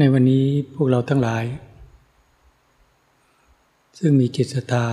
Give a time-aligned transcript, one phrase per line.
[0.00, 1.44] ในวันนี้พวกเราทั้งหลาย
[3.98, 4.86] ซึ่งมีจิตศรัทธา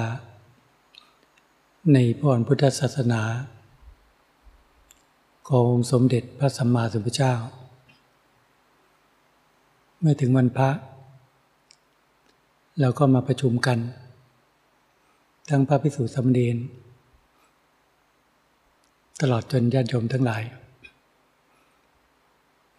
[1.93, 3.21] ในพรพุทธศาสนา
[5.47, 7.33] ขององค์สมเด็จพระสัมมาสัมพุทธเจ้า
[9.99, 10.69] เมื่อถึงวันพระ
[12.79, 13.79] เราก็มาประชุมกัน
[15.49, 16.57] ทั้งพระภิกษุสามเณร
[19.21, 20.43] ตลอดจนญาติโยมทั้งหลาย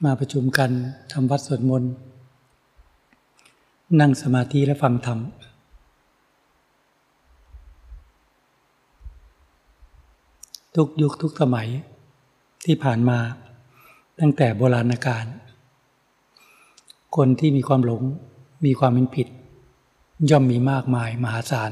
[0.04, 0.70] มาประชุมกัน
[1.12, 1.92] ทำวัดสวดมนต์
[4.00, 5.18] นั่งสมาธิและฟังธรรม
[10.76, 11.68] ทุกยุคทุกสมัย
[12.64, 13.18] ที่ผ่านมา
[14.20, 15.26] ตั้งแต่โบราณกาล
[17.16, 18.02] คนที่มีความหลง
[18.64, 19.28] มีความเป็นผิด
[20.30, 21.70] ย่อมมีมากมายมหาศาล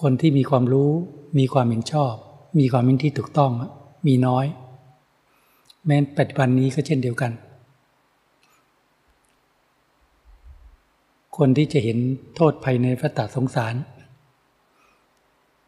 [0.00, 0.90] คนที่มีความรู้
[1.38, 2.14] มีความเห็นชอบ
[2.58, 3.52] มีความเห็นที่ถูกต้อง
[4.06, 4.46] มีน้อย
[5.86, 7.32] แม้ปัจจุบันนี้ก็เช่นเดียวกัน
[11.36, 11.98] คนที่จะเห็น
[12.36, 13.74] โทษภัยในพระตาสงสาร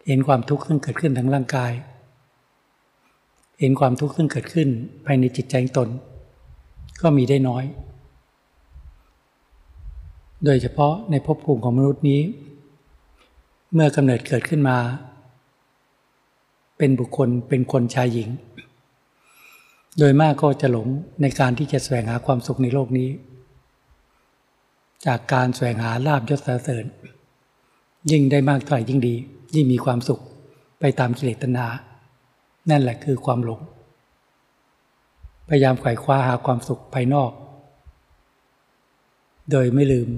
[0.07, 1.73] เห็นความทุกข์ซึ่งเกิดขึ้นทางร่างกาย
[3.61, 4.69] เห็นความทุกข์ซึ่งเกิดขึ้น
[5.05, 5.89] ภายในจิตใจตน
[7.03, 7.65] ก็มีได้น้อย
[10.45, 12.21] โดยเฉพาะในภพภูมิของมนุษย์นี้
[13.73, 14.79] เมื่อกำเนิดเกิดขึ้นมา
[16.79, 18.29] เป็นบุคคลเป็นคนชายหญิง
[19.99, 20.89] โดยมากก็จะหลง
[21.23, 23.09] ในการที่จะแสวงหาความสุขในโลกนี้
[25.07, 26.85] จากการแสวงหาลาบยศสรเสริญ
[28.11, 29.15] ยิ่งได้มากเท่าไหร่ยิ่งดี
[29.55, 30.21] ยิ่งมีความสุข
[30.81, 31.67] ไปตามกิเลสตนา
[32.71, 33.61] นั่นแหละคือความหลง
[35.49, 37.31] พยายามไขว่คว้าหาความสุขภายนอก
[39.51, 40.09] โดยไม่ลืม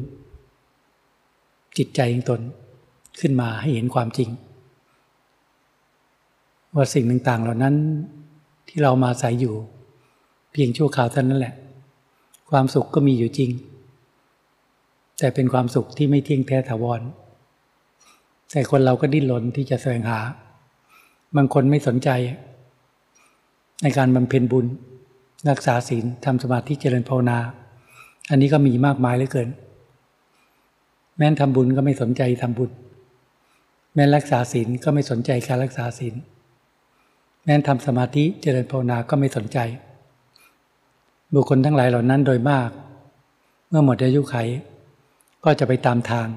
[1.77, 2.41] จิตใจของตน
[3.21, 4.31] ขึ้นมาให้เห็นความจริง
[6.75, 7.75] ว่าสิ่งต่างๆ เหล่านั้น
[8.69, 9.55] ที่เรามาใส่อยู่
[10.53, 11.55] เพียงชั่วคราวเท่านั้นแหละ
[12.51, 13.51] ความสุขก็มีอยู่จริง
[15.19, 17.01] แต่เป็นความสุขที่ไม่เที่ยงแท้ถาวร
[18.51, 20.21] แต่คนเราก็ดิ้นรนที่จะแสวงหา
[21.37, 22.11] บางคนไม่สนใจ
[23.83, 24.67] ในการบำเพ็ญบุญ
[25.51, 27.39] รักษาศีลทำสมาธิเจริญภาวนา
[28.31, 29.49] อันนี้ก็มีมากมายเหลือเกิน
[31.17, 32.71] แม้นทำบุญก็ไม่สนใจทำบุญ
[33.95, 36.15] แม้นรักษาศีลก็ไม่สนใจการรักษาศีล
[37.45, 39.59] แม้นทำสมาธิเจริญภาวนาก็ไม่สนใจ
[41.35, 42.71] บุคคลทั้งหลายเหล่านั้นโดยมาก
[43.69, 44.37] เมื่อหมดอายุไข
[45.45, 46.29] ก็จะไปตามทาง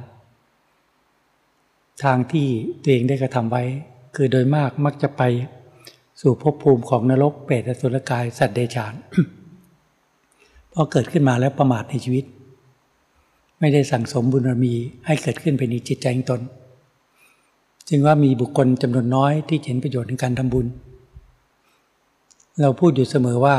[2.03, 2.47] ทางที่
[2.81, 3.63] ตัวเองได้กระทำไว้
[4.15, 5.23] คือโดยมากมักจะไป
[6.21, 8.93] สู่ภพภูมิของนรกเปรตสุรกายสัตว์เดชาน
[10.73, 12.25] พอเกิดขึ้นมาแล้วประมาทในชีวิต
[13.59, 14.73] ไม่ได้สั่งสมบุญมี
[15.05, 16.41] ให้เกิดขึ้นไปในจิตใจของตน
[17.89, 20.67] จึงว่ามีบุคคลจำนวนน้อยที่เห็นประโยชน์ในการทำบุญ
[22.61, 23.55] เราพูดอยู่เสมอว่า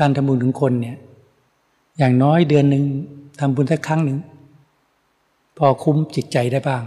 [0.00, 0.96] การทำบุญของคนเนี่ย
[1.98, 2.84] อย่างน้อยเดือนหนึ่ง
[3.40, 4.18] ทำบุญสักครั้งหนึ่ง
[5.58, 6.82] พอคุ้มจิตใจได้บ้าง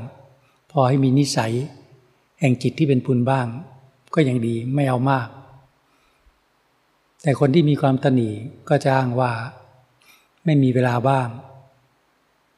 [0.71, 1.53] พอให้มีนิสัย
[2.39, 3.47] แห่งจิตที่เป็นบุญบ้าง
[4.13, 5.27] ก็ยังดีไม่เอามาก
[7.21, 8.29] แต่คนที่มีความตนี
[8.69, 9.31] ก็จะอ้างว่า
[10.45, 11.27] ไม่มีเวลาบ้าง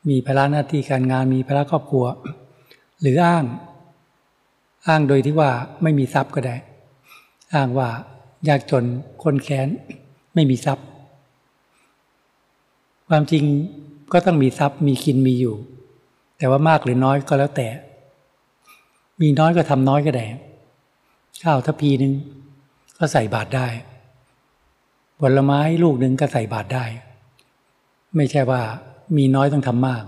[0.10, 2.06] มีภาระหน้าที่การงานมีภาระครอบครัว
[3.02, 3.46] หรืออ้าง
[4.88, 5.52] อ้างโดยที่ว่า
[5.84, 6.56] ไม่มีทรัพย์ก็ได้
[7.54, 7.90] อ้างว่า
[8.48, 8.86] ยากจน
[9.24, 9.68] คนแค้น
[10.34, 10.86] ไม่มีทรัพย์
[13.10, 13.44] ความจริง
[14.14, 15.56] ก็ต้องมีทรัพย์มีกินมีอยู่
[16.38, 17.68] แต่ว่ามากหรือน้อยก็แล้วแต่
[19.22, 20.26] มีน้อยก็ทำน้อยก็ได้
[21.44, 22.14] ข้าวทัพพีหนึ่ง
[22.98, 23.68] ก็ใส่บาตรได้
[25.20, 26.86] ผลไม้ลูกหนึ่งก็ใส่บาตรได้
[28.16, 28.62] ไม่ใช่ว่า
[29.18, 30.04] มีน้อยต้องทำมาก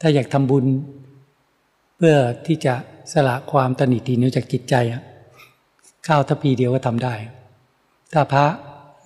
[0.00, 0.64] ถ้าอยากทำบุญ
[1.96, 2.74] เพื่อที่จะ
[3.12, 4.74] สละความตนิตีนิ้วจากจิตใจ
[6.06, 7.14] ข้าวทัพพีเดียวก็ทำได้
[8.12, 8.44] ถ้าพระ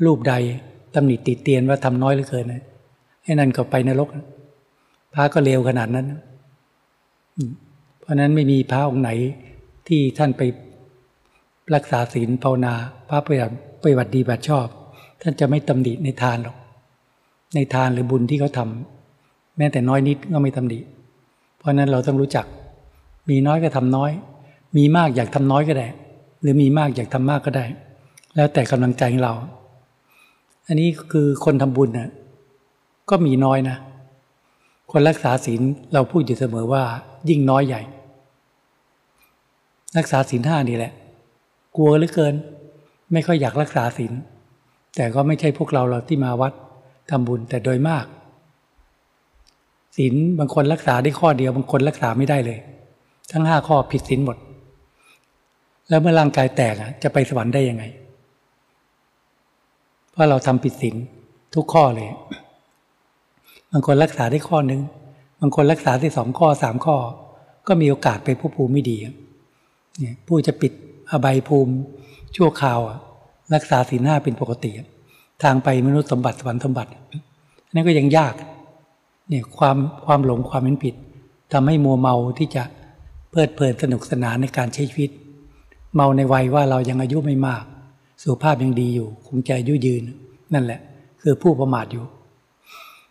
[0.04, 0.34] รูปใด
[0.94, 2.46] ตำหนิติเตียนว่าทำน้อยเหลือเกิน
[3.28, 4.08] นะไอ้นั่นก็ไปนรก
[5.14, 6.06] พระก็เลวขนาดนั้น
[8.00, 9.10] เพราะนั้นไม่มีพระองค์ไหน
[9.88, 10.42] ที่ท่านไป
[11.74, 12.74] รักษาศีลภาวนา
[13.08, 13.30] พระไป
[13.82, 14.66] ไปวัดดีบัดชอบ
[15.22, 16.56] ท่านจะไม่ตำหนิในทานหรอก
[17.54, 18.68] ในทานหรือบุญที่เขาทา
[19.56, 20.78] แม้แต่น้อยนิดก็ไม่ตำหนิ
[21.58, 22.46] เพราะนั้นเราต้องรู้จัก
[23.28, 24.10] มีน้อยก็ทำน้อย
[24.76, 25.88] มีมากอยากทำน้อยก็ได้
[26.40, 27.64] หรือมีมากอยากทำมากก็ได้
[28.34, 29.34] แล้วแต่กำลังใจของเรา
[30.66, 32.10] อันนี้คือคนทำบุญนะ่ะ
[33.10, 33.76] ก็มีน้อยนะ
[34.92, 35.60] คนรักษาศีล
[35.92, 36.82] เราพูดอยู่เสมอว่า
[37.28, 37.82] ยิ่งน้อยใหญ่
[39.98, 40.92] รักษาศีลห้านี่แหละ
[41.76, 42.34] กลัวเหลือเกิน
[43.12, 44.12] ไม่ค่อยอยากรักษาศีล
[44.96, 46.52] แต่ก็ไม่ใช่พวกเราเราที่มาวัด
[47.10, 48.06] ทำบุญแต่โดยมาก
[49.96, 52.58] ศีลบางคนรักษาได้ข้อเดียวบางคนรักษาไม่ได้เลย
[53.32, 54.36] ทั้งห้าข้อผิดศีลหมด
[55.88, 57.84] แล้วเมื่อร่างกายแตกจะไปสวรรค์ได้ยังไง
[60.10, 60.96] เพว่าเราทำผิดศีล
[61.54, 62.08] ทุกข้อเลย
[63.72, 64.80] บางคนรักษาได้ข้อหนึ่ง
[65.40, 66.96] บางคนรักษาได้สองข้อสามข้อ
[67.66, 68.96] ก็มีโอกาสไปผู้ภูมิไม่ดี
[69.98, 70.72] เนี่ยผู้จะปิด
[71.10, 71.72] อบายภูมิ
[72.36, 72.80] ชั่วคราว
[73.54, 74.70] รักษาศีลห้าเป็นปกติ
[75.42, 76.90] ทางไปมนุษย์สมบัติสวรรค์สมบัติ
[77.74, 78.34] นั่นก็ยังยาก
[79.28, 79.76] เนี่ยความ
[80.06, 80.94] ความหลงความเป็นผิด
[81.52, 82.62] ทำให้มัวเมาที่จะ
[83.30, 85.10] เพลิดเพลินสนุกสนานในการใช้ชีวิต
[85.94, 87.64] เมาในวัยว่าเรายังอายุไม่มาก
[88.22, 90.02] สุขภาพยังดีอยู่ คงใจอายุยืน
[90.54, 90.80] นั่นแหละ
[91.22, 92.04] คือผู้ประมาทอยู่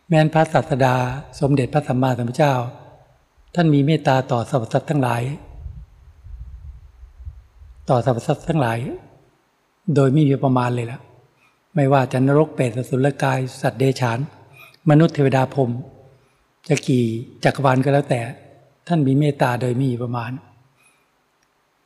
[0.10, 0.96] แม้นพระศาสดา
[1.40, 2.54] สมเด็จพระสัมมาสัมพุทธเจ้า
[3.56, 5.22] ท่านมีเมตตาต่อสรรพสัตว์ทั้งหลาย
[7.90, 8.78] ต่อสรรพสัตว์ทั้งหลาย
[9.96, 11.00] โดยไม่มีประมาณเลยล่ะ
[11.76, 14.20] ไม่ว่าจะนรกเปรตสุรกาย สัตว์เดชาน
[14.90, 15.72] มนุษย์เทวดาพรม
[16.70, 17.06] จะกี่
[17.44, 18.22] จักรวาลก็แล้วแต่
[18.88, 20.32] ท่านมีเมตตาโดยมีประมาณ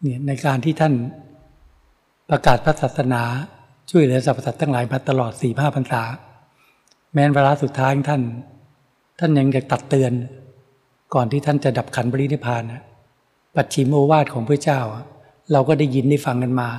[0.01, 0.94] เนี่ยในการที่ท่าน
[2.29, 3.24] ประกาศพระศาสนา
[3.89, 6.03] ช่วยเหลือสรรพสัตว์ทั้งหลายมาตลอดสี่ห้าพรรษา
[7.13, 8.21] แม้นเวลาสุดท้ายท่าน
[9.19, 10.13] ท่านยังจะตัดเตือน
[11.13, 12.63] ก่อนที่ท่านจะดับขันบริณิพาน
[13.55, 14.79] ปัจฉิมโอวาทของพระเจ้า
[15.51, 16.69] เราก็ได้ยินได้ฟังกันมา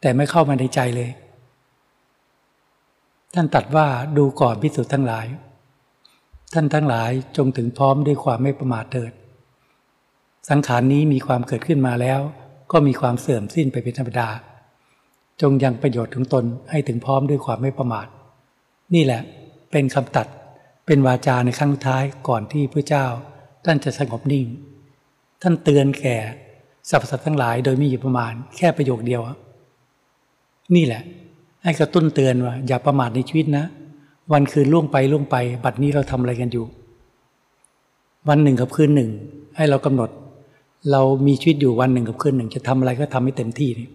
[0.00, 1.10] แต่ไม่เข้ามาในใจเลย
[3.34, 3.86] ท่านตัดว่า
[4.16, 5.26] ดูก่อนพิสุทธ์ทั้งหลาย
[6.54, 9.12] ท่านทั้งหลายจงถึงพร้อมด้วยความไม่ประมาทเถิด
[10.50, 12.20] สังขารนี้มีความเกิดขึ้นมาแล้ว
[12.72, 14.28] ก็มีความเสื่อมสิ้นไปเป็นธรรมดา
[15.40, 18.06] จงยังประโยชน์ถึงตนให้ถึงพร้อมด้วยความไม่ประมาท
[18.94, 19.22] นี่แหละ
[19.72, 20.26] เป็นคำตัด
[20.86, 23.04] เป็นวาจาในครั้งท้ายก่อนที่พระเจ้า
[23.64, 24.46] ท่านจะสงบนิ่ง
[25.42, 26.16] ท่านเตือนแก่
[26.88, 29.20] สรรพสัตว์ทั้งหลายโดยมีอยู่ประมาณแค่ประโยคเดียว
[30.74, 31.02] นี่แหละ
[31.62, 33.64] ให้กระตุ้นเตือนว่าอย่าประมาทในชีวิตนะ
[34.32, 36.64] วันคืนล่วงไปล่วงไป บัดนี้เราทำอะไรกันอยู่
[38.28, 39.10] วันหนึ่งกับคืนหนึ่ง
[39.56, 40.10] ให้เรากำหนด
[40.92, 43.88] เรามีชีวิตอยู่วันหนึ่งกับคืนหนึ่ง จะทำอะไรก็ทำให้เต็มที่นี่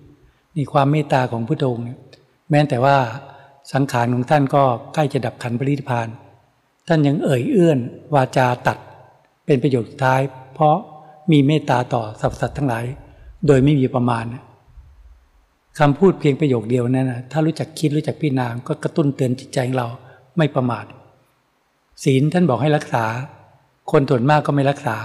[0.55, 1.99] นี่ความเมตตาของพระองค์เนี่ย
[2.49, 2.97] แม้แต่ว่า
[3.73, 6.07] สังขารของท่านก็ใกล้จะดับขันปริธิพาน
[6.87, 7.79] ท่านยังเอ่ยเอื้อน
[8.15, 8.77] วาจาตัด
[9.45, 10.21] เป็นประโยชน์ท้าย
[10.53, 10.75] เพราะ
[11.31, 12.85] มีเมตตาต่อสรรพสัตว์ทั้งหลาย
[13.47, 14.25] โดยไม่มีประมาณ
[15.79, 19.87] คำพูดเพียงประโยคเดียวนั้นนะถ้ารู้จักคิดรู้จักพิจารณาก็กระตุ้นเตือนจิตใจของเรา
[20.37, 20.85] ไม่ประมาท
[22.03, 23.05] ศีลท่านบอกให้รักษา
[23.91, 24.97] คนส่วนมากก็ไม่รักษา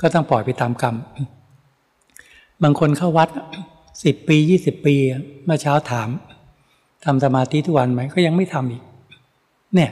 [0.00, 0.96] ก็ต้องปล่อยไปตามกรรม
[2.62, 3.28] บางคนเข้าวัด
[4.04, 4.94] สิบปียี่สิบปี
[5.44, 6.08] เมื่อเช้าถาม
[7.04, 8.82] ทำสมาธิทุกวันไหมก็ยังไม่ทำอีก
[9.74, 9.90] เนี่ย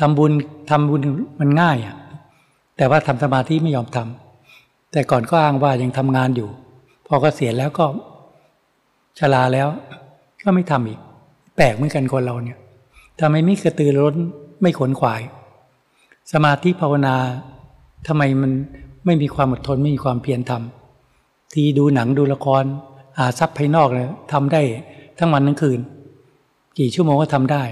[0.00, 0.32] ทำบุญ
[0.70, 1.00] ทำบุญ
[1.40, 1.96] มันง่ายอะ
[2.76, 6.48] แต่ว่าทำสมาธิไม่ยอมทำแต่ก่อนก็อ้างว่ายังทำงานอยู่
[7.06, 7.86] พอก็เสียแล้วก็
[9.18, 9.68] ชราแล้ว
[10.44, 11.00] ก็ไม่ทำอีก
[11.56, 12.58] แปลกเหมือนกันคนเราเนี่ย
[13.20, 14.16] ทำไมไม่กระตือร้น
[14.60, 15.22] ไม่ขนขวาย
[16.32, 17.16] สมาธิภาวนา
[18.06, 18.52] ทำไมมัน
[19.06, 22.64] ไม่มีความอดทนไม่มีความเพียรทำทีดูหนังดูละคร
[23.18, 24.62] หาทรัพย์ภายนอกเลยทำได้
[25.18, 25.80] ทั้งวันทั้งคืน
[26.78, 27.62] กี่ชั่วโมงก็ทำได้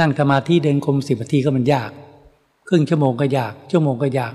[0.00, 1.90] นั่งสมาธิเดินกรมสิบนาทีก็มันยาก
[2.68, 4.34] ครึ่งชั่วโมงก็ยาก ชั่วโมงก็ยาก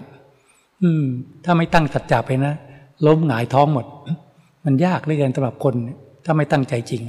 [0.81, 1.05] อืม
[1.43, 2.53] ถ้าไม่ตั้งสัจจะไปนะ
[3.05, 3.85] ล้มหงายท้องหมด
[4.65, 5.73] มันยากเหลือเกินสำหรับคน
[6.25, 7.01] ถ้าไม่ตั้งใจจริง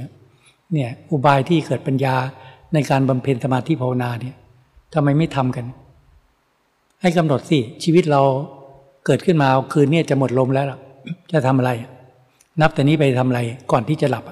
[0.73, 2.15] เนี่ย อุบายที่เกิดปัญญา
[2.73, 4.35] ในการบำเพ็ญสมาธิภาวนาเนี่ย
[4.93, 5.65] ทำไมไม่ทำกัน
[7.01, 8.21] ให้กำหนดสิชีวิตเรา
[9.05, 10.65] เกิดขึ้นมาคืนนี้จะหมดลมแล้ว
[11.31, 11.71] จะทำอะไร
[12.61, 14.23] นับแต่นี้ไปทำอะไรก่อนที่จะหลับ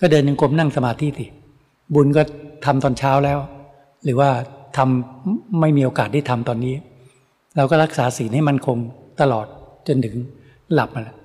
[0.00, 1.26] ก็เดินยังกรมนั่งสมาธิสิ
[1.94, 2.22] บุญก็
[2.64, 3.38] ทำตอนเช้าแล้ว
[4.04, 4.30] หรือว่า
[4.76, 6.74] ทำไม่มีโอกาสได้ทำตอนนี้
[7.56, 8.78] เราก็รักษาศีลให้มันคง
[9.20, 9.46] ตลอด
[9.86, 10.16] จนถึง
[10.72, 11.16] หลับมาแล้ว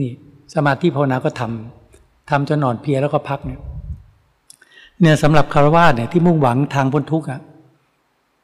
[0.00, 0.10] นี่
[0.54, 3.60] สมาธิภาวนาก็ทำทำจนนอนเพียแล้วก็พักเนี่ย
[5.00, 7.40] เนี่ยสำหรับคารวะเนี่ยที่มุ่งหวังทางพ้นทุกข์อะ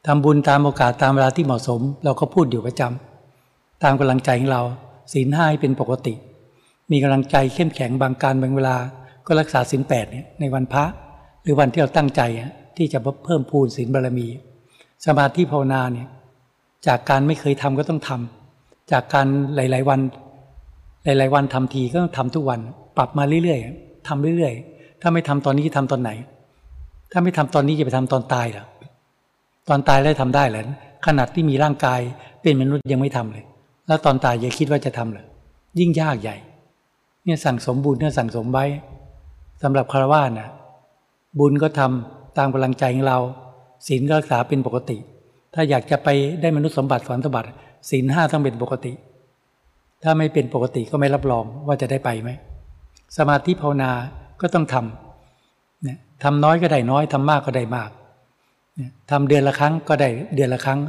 [0.06, 4.62] ทำบุญตามโอกาสตามเวลาที่เหมาะสม เราก็พูดอยู่ประจำตามกำลังใจของเรา
[5.12, 6.14] ศีลห้าเป็นปกติ
[6.90, 8.76] มีกำลังใจเข้มแข็งบางการบางเวลา
[9.32, 10.84] ก็รักษาศีลแปดเนี่ยในวันพระ
[11.42, 12.22] หรือวันที่เราตั้งใจ
[12.76, 14.26] ที่จะเพิ่มพูนศีลบารมี
[15.06, 16.08] สมาธิภาวนาเนี่ย
[16.86, 20.00] จากการไม่เคยทำก็ต้องทำจากการหลาย ๆ วัน
[21.04, 22.60] หลาย ๆ วันทำทีก็ต้องทำทุกวัน
[22.96, 26.10] ปรับมาเรื่อย ๆทำเรื่อย ๆ ถ้าไม่ทำตอนนี้จะทำตอนไหน
[27.12, 28.66] ถ้าไม่ทำตอนนี้จะไปทำตอนตายเหรอ
[29.68, 30.62] ตอนตายได้ทำได้เหรอ
[31.06, 32.00] ขนาดที่มีร่างกาย
[32.42, 33.44] เป็นมนุษย์ยังไม่ทำเลย
[33.88, 35.26] แล้วตอนตายอย่าคิดว่าจะทำเลย
[35.78, 36.36] ยิ่งยากใหญ่
[37.24, 38.66] เนี่ยสั่งสมบุญเนี่ยสั่งสมไว้
[39.62, 40.48] สำหรับคารวะนะ
[41.38, 43.18] บุญก็ทำตามกำลังใจของเรา
[43.86, 44.98] ศีลก็รักษาเป็นปกติ
[45.54, 46.08] ถ้าอยากจะไป
[46.40, 47.46] ได้มนุษย์สมบัติสวรรค์สมบัติ
[47.90, 48.92] ศีลห้าต้องเป็นปกติ
[50.02, 52.30] ถ้าไม่เป็นปกติก็ไม่รับรองว่าจะได้ไปไหม
[53.16, 53.90] สมาธิภาวนา
[54.40, 57.90] ก็ต้องทำเนี่ยทำน้อยก็ได้น้อยทำมากก็ได้มาก
[58.76, 60.80] เนี่ยทำเดือนละครั้งก็ได้เดือนละครั้ง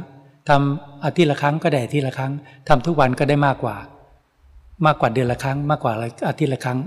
[0.48, 2.32] ทำอาทิตย์ละครั้งก็ได้อาทิตย์ละครั้ง
[2.68, 3.76] ทำทุกวันก็ได้มากกว่า
[4.86, 5.92] มากกว่าเดือนละครั้ง มากกว่า
[6.28, 6.78] อาทิตย์ละครั้ง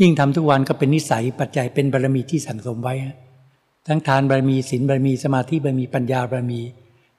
[0.00, 2.94] ยิ่งทำทุกวันก็เป็นนิสัยปัจจัยเป็นบารมีที่สั่งสมไว้
[3.86, 6.60] ทั้งทานบารมีศีลบารมีสมาธิบารมีปัญญาบารมี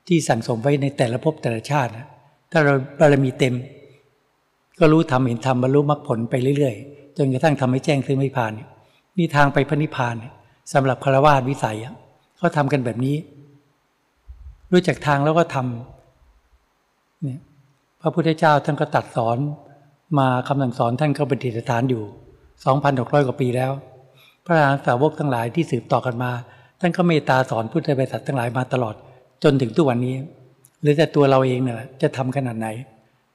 [0.07, 1.91] ที่สั่งสมไว้ในแต่ละภพแต่ละชาติ
[2.51, 3.55] ถ้าเราบารมีเต็ม
[4.79, 8.53] ก็รู้ทำเห็นทำบรรลุมรรคผลไปเรื่อยๆ จนกระทั่งทำให้แจ้งซึ่งไม่ผ่าน
[9.17, 10.15] นี่ทางไปพระนิพพาน
[10.73, 11.77] สำหรับคารวาสวิสัย
[12.37, 13.15] เขาทำกันแบบนี้
[14.71, 17.39] รู้จักทางแล้วก็ทำเนี่ย
[18.01, 19.37] พระพุทธเจ้าท่านก็ตัดสอน
[20.19, 22.03] มาคำสั่งสอนท่านก็เป็นติฐานอยู่
[22.65, 23.71] สองพันหกว่าปีแล้ว
[24.45, 26.31] พระอรหันตสาวกทั้งหลายที่สืบต่อกันมา
[26.79, 28.95] ท่านก็เมตตาสอนพุทธบริษัททั้งหลายมาตลอด
[29.43, 30.15] จนถึงทุกวันนี้
[30.81, 32.67] หรือแต่ตัวเราเองเนี่ยจะทำขนาดไหน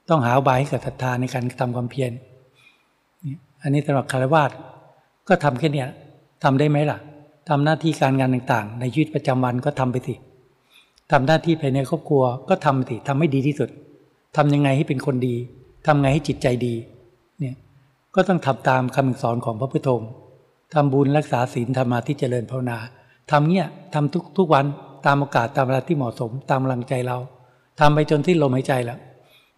[0.09, 2.11] ต้องหาบายให้กับศรัทธาในการทำความเพียร
[3.61, 4.43] อันนี้สำหรับคารวะ
[5.27, 5.85] ก็ทำแค่นี้
[6.43, 6.99] ทำได้ไหมล่ะ
[7.49, 10.15] ทำหน้าที่การงานต่างๆ ในชีวิตประจำวันก็ทำไปสิ
[11.11, 13.69] ทำหน้าที่ภายในครอบครัวก็ทำสิทำให้ดีที่สุด
[14.37, 15.35] ทำยังไงให้เป็นคนดี
[15.87, 16.73] ทำไงให้จิตใจดี
[18.15, 20.11] ก็ต้องทำตามคำสอนของพระพุทธองค์
[20.73, 22.77] ทำบุญรักษาศีลธรรมาที่เจริญภาวนา
[23.31, 24.65] ทำเนี้ยทำทุกทุกวัน
[25.05, 27.17] ตามโอกาสตามเวลาที่เหมาะสมตามกำลังใจเรา
[27.79, 28.99] ทำไปจนที่ลมหายใจแล้ว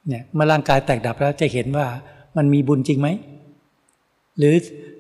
[0.08, 1.88] เนี่ยเมื่อร่างกายแตกดับแล้วจะเห็นว่า
[2.38, 3.08] มันมีบุญจริงไหม
[4.38, 4.56] หรือ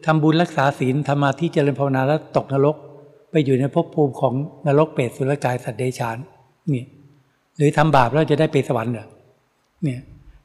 [0.05, 2.75] ทำบุญรักษาศีลทำมาที่เจริญภาวนาแล้วตกนรก
[3.31, 4.33] ไปอยู่ในภพภูมิของ
[4.67, 6.17] นรกเปรตสุรกายสัตว์เดชาน
[6.73, 6.83] นี่
[7.57, 9.07] หรือทำบาปแล้วจะได้ไปสวรรค์เหรอ
[9.83, 9.99] เนี่ย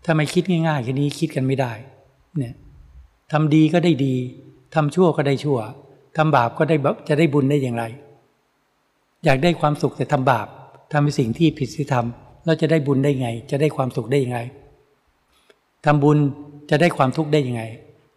[0.04, 1.72] ถ้าไม่คิดง่ายๆแค่นี้คิดกันไม่ได้
[2.38, 2.54] เนี่ย
[3.36, 4.14] ทำดีก็ได้ดี
[4.74, 5.58] ทำชั่วก็ได้ชั่ว
[6.16, 6.76] ทำบาปก็ได้
[7.08, 7.84] จะได้บุญได้อย่างไร
[9.24, 10.46] อยากได้ความสุขแต่ทำบาป
[10.92, 12.06] ทำในสิ่งที่ผิดศีลธรรม
[12.44, 14.38] เราจะได้บุญได้ไง จะได้ความสุขได้ยังไง
[15.84, 16.18] ทำบุญ
[16.70, 17.62] จะได้ความทุกข์ได้ยังไง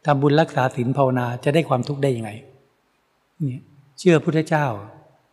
[0.06, 2.32] ทำบุญรักษาศีลภาวนาจะได้ความทุกข์ได้ยังไง
[3.40, 3.62] เนี่ย
[4.00, 4.66] เชื่อพุทธเจ้า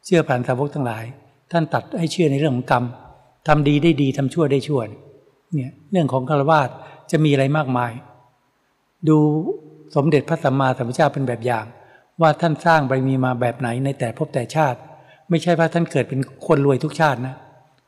[0.04, 1.04] เชื่อผ่านสาวกทั้งหลาย
[1.50, 2.84] ท่านตัดให้เชื่อในเรื่องของกรรม
[3.48, 4.80] ทำดีได้ดีทำชั่วได้ชั่ว
[5.54, 6.68] เนี่ยเรื่องของฆราวาส
[7.10, 7.92] จะมีอะไรมากมาย
[9.08, 9.18] ดู
[9.94, 11.66] สมเด็จพระสัมมาสัมพุทธเจ้าเป็นแบบอย่าง
[12.20, 14.78] ว่าท่านสร้างบารมีมาแบบไหนในแต่พบแต่ชาติ
[15.30, 17.34] ไม่ใช่ว่าท่านเกิดเป็นคนรวยทุกชาตินะ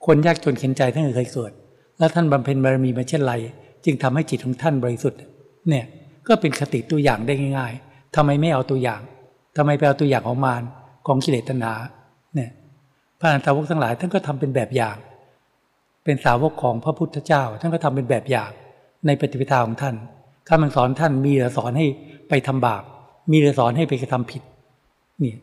[0.06, 1.52] คนยากจนเข็นใจท่านเคยเกิด
[1.98, 3.34] แล้วท่านบำเพ็ญบารมีมาเช่นไร
[3.84, 5.20] จึงทำให้จิตของท่านบริสุทธิ์
[5.68, 5.84] เนี่ย
[6.28, 9.00] ก็เป็นคติตัวอย่างได้ง่าย ๆทำไมไม่เอาตัวอย่าง
[9.56, 10.62] ทำไมไปเอาตัวอย่างของมาร
[11.06, 11.72] ของกิเลสตนา
[12.34, 12.50] เนี่ย
[13.18, 14.96] พระอรหันตาวกทั้งหลายท่านก็ทำเป็นแบบอย่าง
[16.04, 18.50] เป็นสาวกของพระพุทธเจ้า ท่านก็ทำเป็นแบบอย่าง
[19.06, 19.94] ในปฏิปทาของท่าน
[20.48, 21.86] คำสอนท่านมีหรือสอนให้
[22.28, 22.82] ไปทำบาป
[23.30, 24.42] มีหรือสอนให้ไปกระทำผิด
[25.22, 25.34] นี่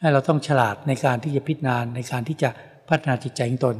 [0.00, 2.50] ให้เราต้องฉลาดในการที่จะพิจารณาในการที่จะ
[2.88, 3.76] พัฒนาจิตใจของตน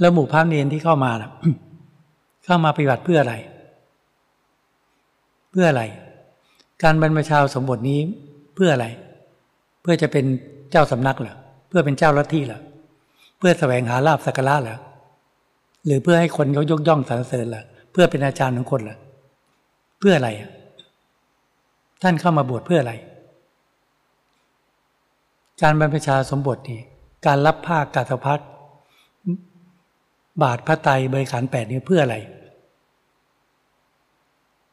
[0.00, 1.30] แล้วหมู่พระเนรที่เข้ามานะ
[2.44, 3.34] เข้ามาปฏิบัติเพื่ออะไร
[5.50, 5.82] เพื่ออะไร
[6.82, 8.00] การบรรพชาสมบทนี้
[8.54, 8.86] เพื่ออะไร
[9.82, 10.24] เพื่อจะเป็น
[10.70, 11.36] เจ้าสำนักเหรอ
[11.68, 12.60] เพื่อเป็นเจ้าลัทธิเหรอ
[13.38, 14.78] เพื่อแสวงหาลาบสักการะเหรอ
[15.86, 17.64] หรือเพื่อให้คนเขายกย่องสรรเสริญเหรอ
[18.00, 18.98] พื่อเป็นอาจารย์ของคนเหรอ
[19.98, 20.30] เพื่ออะไร
[22.02, 22.94] ท่านเข้ามาบวชเพื่ออะไร
[25.62, 26.80] การบรรพชาสมบทนี่
[27.26, 28.40] การรับผ้ากาสพัด
[30.42, 32.16] บาทพระไตรบริขารแปดนี่เพื่ออะไร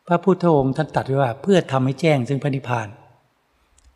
[0.08, 2.88] พระพุทธองค์ท่านตัดไว้ว่า เพื่อทำให้แจ้งซึ่งพระนิพพาน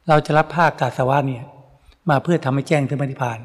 [0.08, 1.44] เราจะรับภากาสวะเนี่ย
[2.10, 3.40] มาเพื่อทำให้แจ้งซึ่งพระนิพพาน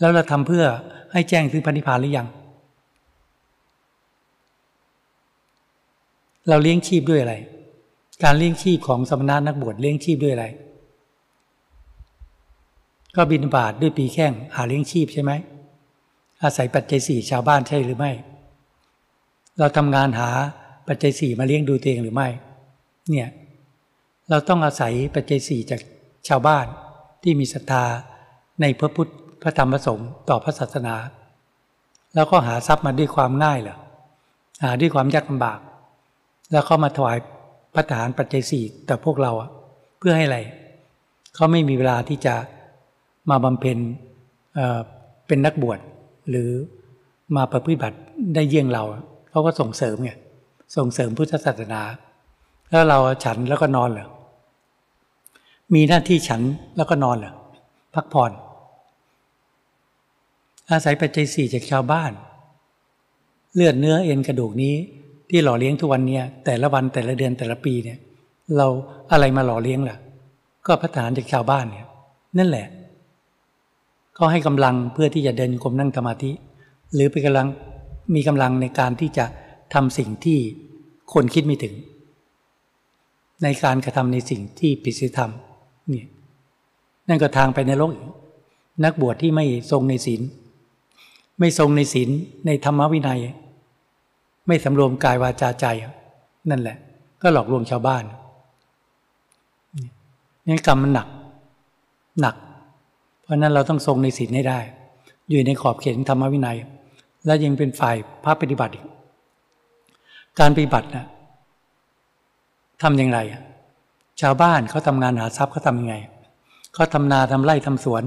[0.00, 0.64] แล้วเราทำเพื่อ
[1.12, 2.28] ให้แจ้งซึ่งพระนิพพานหรือยัง
[6.48, 7.34] เราเลี้ยงชีพด้วยอะไร
[8.22, 10.46] การเลี้ยงชีพของสมณะนักบวชเลี้ยงชีพด้วยอะไร
[13.16, 15.32] ก็บินบาทด้วยปีแข้งหาเลี้ยงชีพใช่ไหม
[16.42, 18.12] อาศัยปัจจัยสี่ชาวบ้านใช่หรือไม่
[19.58, 20.30] เราทำงานหา
[20.88, 22.28] ปัจจัยสี่มาเลี้ยงดูตัวเองหรือไม่
[23.10, 23.28] เนี่ย
[24.30, 25.80] เราต้องอาศัยปัจจัยสี่จาก
[26.28, 26.66] ชาวบ้าน
[27.22, 27.84] ที่มีศรัทธา
[28.60, 29.10] ในพระพุทธ
[29.42, 30.94] พระธรรมพระสงฆ์ต่อพระศาสนา
[32.14, 33.78] แล้วก็หาทรัพย์มาด้วยความง่ายเหรอ
[34.64, 35.58] หาด้วยความยากลำบาก
[36.50, 37.18] แล้วเขามาถวาย
[37.74, 39.50] พระทหารปัจจัยสี่แต่พวกเราอะ
[39.98, 40.38] เพื่อให้อะไร
[41.34, 42.34] เขาไม่มีเวลาที่จะ
[43.30, 43.78] มาบำเพ็ญ
[44.54, 45.78] เเป็นนักบวช
[46.30, 46.50] หรือ
[47.36, 47.98] มาประพฤติบัติ
[48.34, 48.84] ได้เยี่ยงเรา
[49.30, 50.12] เขาก็ส่งเสริมไง
[50.76, 51.82] ส่งเสริมพุทธศาสนา
[52.70, 54.08] แล้วเราฉันแล้วก็นอนเหรอ
[55.74, 56.42] มีหน้าที่ฉัน
[56.76, 57.34] แล้วก็นอนเหรอ
[57.94, 58.32] พักผ่อน
[60.70, 62.12] อาศัยปัจจัยสี่จากชาวบ้าน
[63.54, 64.74] เลือดเนื้อเอ็นกระดูกนี้
[65.30, 67.98] ที่หล่อเลี้ยงทุกวันเนี่ยแต่ละวันแต่ละเดือนแต่ละปีเนี่ย
[68.56, 68.66] เรา
[69.12, 69.96] อะไรมาหล่อเลี้ยงล่ะ
[70.66, 71.86] ก็พัฒนานจากชาวบ้านเนี่ย
[72.38, 72.66] นั่นแหละ
[74.14, 76.30] เขาให้กำลังเพื่อที่จะเดินกรมนั่งสมาธิ
[76.94, 77.48] หรือเป็นกำลัง
[78.14, 79.24] มีกำลังในการที่จะ
[79.74, 80.38] ทำสิ่งที่
[81.12, 81.74] คนคิดไม่ถึง
[83.42, 85.30] ในการกระทำในสิ่งที่ผิดศีลธรรม
[85.90, 86.06] เนี่ย
[87.08, 87.92] นั่นก็ทางไปในโลก
[88.84, 90.20] นักบวชที่ไม่ทรงในศีล
[91.40, 92.08] ไม่ทรงในศีล
[92.46, 93.20] ในธรรมวินัย
[94.46, 95.66] ไม่สำรวมกายวาจาใจ
[96.50, 96.76] นั่นแหละ
[97.22, 98.04] ก็หลอกลวงชาวบ้าน
[100.46, 101.08] งั้นกรรมมันหนัก
[102.20, 102.36] หนัก
[103.22, 104.58] เพราะนั้นเราต้องทรงในศีลให้ได้
[105.30, 106.58] อยู่ในขอบเขตธรรมวินัย
[107.26, 108.72] และยังเป็นฝ่ายพระปฏิบัติ
[110.38, 111.06] การปฏิบัตินะ
[112.82, 113.18] ทำอย่างไร
[114.20, 115.94] ชาวบ้านเขาทำงานหาทรัพย์เขาทำยังไง
[116.74, 118.02] เขาทำนาทำไร่ทำสวน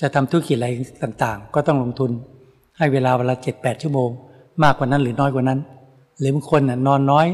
[0.00, 0.68] จะทำธุรกิจอะไร
[1.02, 2.10] ต่างๆ ก็ต้องลงทุน
[2.78, 4.10] ให้เวลาเวลาเจ็ดแปดชั่วโมง
[4.62, 5.60] มากกว่านั้นหรือน้อยกว่านั้น
[6.18, 7.26] หรือบางคนนอนน้อย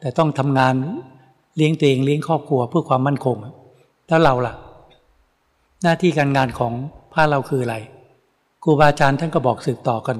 [0.00, 0.74] แต่ต้องทำงาน
[1.56, 3.36] เลี้ยงตัวเองเลี้ยงครอบครัวเพื่อความมั่นคง
[4.08, 4.54] แล้วเราล่ะ
[5.82, 6.72] หน้าที่การงานของ
[7.12, 7.76] พระเราคืออะไร
[8.62, 10.16] ครูบาอาจารย์ท่านก็บอกสืบต่อกัน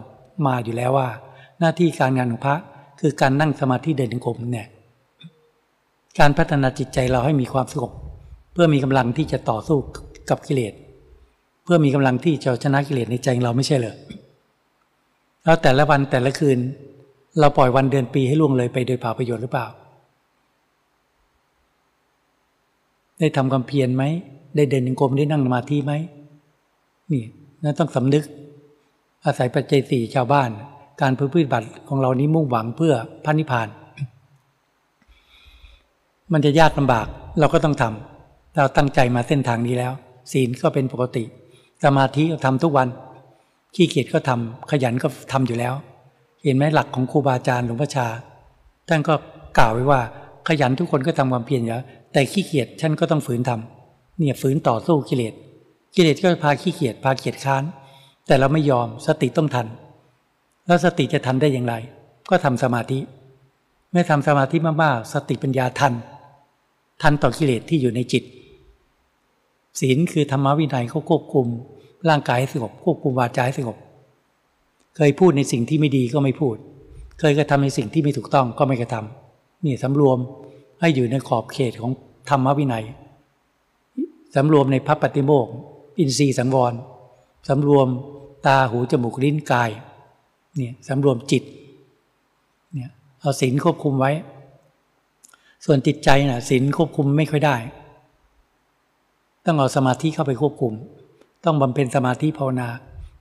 [0.47, 1.09] มาอยู่แล้วว่า
[1.61, 2.57] หน้าที่การงานของพระ
[3.01, 4.69] คือการนั่งสมาธิเดินจงกรมเนี่ย
[6.19, 7.93] การพัฒนาจิตใจเราให้มีความสงบ
[8.53, 9.79] เพื่อมีกำลังที่จะต่อสู้
[10.31, 10.73] กับกิเลส
[11.65, 13.97] เพื่อมีกำลังที่จะชนะกิเลสในใจเราไม่ใช่เหรอ
[15.45, 16.59] แล้วแต่ละวันแต่ละคืน
[17.41, 19.67] เราปล่อยวันเดือนปีให้ล่วงเลยไปโดยเปล่าประโยชน์หรือเปล่า
[23.19, 24.05] ได้ทำความเพียรไหม
[24.57, 25.93] ได้เดินจงกรมได้นั่งสมาธิไหม
[27.13, 27.23] นี่
[27.63, 28.25] นั่นต้องสำนึก
[29.25, 30.51] อาศัยปัจจัยสี่ชาวบ้าน
[31.01, 33.69] การพื้นพืชบัตรของเรานี้มุ่งหวังเพื่อพระนิพพาน
[36.33, 37.07] มันจะยากลำบาก
[37.39, 39.93] เราก็ต้องทำเราตั้งใจมาเส้นทางนี้แล้ว
[40.33, 41.25] ศีลก็เป็นปกติ
[41.85, 42.89] สมาธิก็ทำทุกวัน
[43.75, 45.75] ขี้เกียจก็ทำขยันก็ทำอยู่แล้ว
[46.45, 48.07] เห็นไหมหลักของครูบาอาจารย์หลวงพ่อชา
[48.89, 49.15] ท่านก็
[49.59, 50.01] กล่าวไว้ว่า
[50.49, 55.35] ขยันทุกคนก็ทำความเพียรอยู่แล้วแต่ขี้เกียจฉันก็ต้องฝืนทำเนี่ยฝืนต่อสู้กิเลส
[55.95, 57.63] กิเลสก็พาขี้เกียจพาเกียจค้าน
[58.27, 59.67] แต่เราไม่ยอมสติต้องทัน
[60.67, 61.75] แล้วสติจะทันได้อย่างไร
[62.31, 62.99] ก็ทำสมาธิ
[63.91, 65.93] เมื่อทำสมาธิมากๆสติปัญญาทัน
[67.03, 68.25] ทันต่อกิเลสที่อยู่ในจิต
[69.81, 71.47] ศีลคือธรรมวินัยเขาควบคุม
[72.09, 73.77] ร่างกายให้สงบควบคุมวาจาให้สงบ
[74.97, 76.57] เคยพูดในสิ่งที่ไม่ดีก็ไม่พูด
[77.21, 80.19] เคยกระทำในสิ่งที่ไม่ถูกต้องก็ไม่กระทำนี่สำรวม
[80.81, 81.93] ให้อยู่ในขอบเขตของ
[82.29, 82.85] ธรรมวินัย
[84.35, 85.47] สำรวมในพระปฏิโมก
[85.99, 86.75] อินทรีย์สังวร
[87.49, 87.89] สำรวม
[88.47, 89.71] ตาหูจมูกลิ้นกาย
[90.57, 91.43] เนี่ยสำรวมจิต
[92.75, 92.91] เนี่ย
[93.21, 94.13] เอาศีลควบคุมไว้
[95.65, 97.57] ส่วนจิตใจนะ่ะศีลควบคุมไม่ค่อยได้
[99.45, 100.73] ต้องเอาสมาธิเข้าไปควบคุม
[101.45, 102.69] ต้องบำเพ็ญสมาธิภาวนา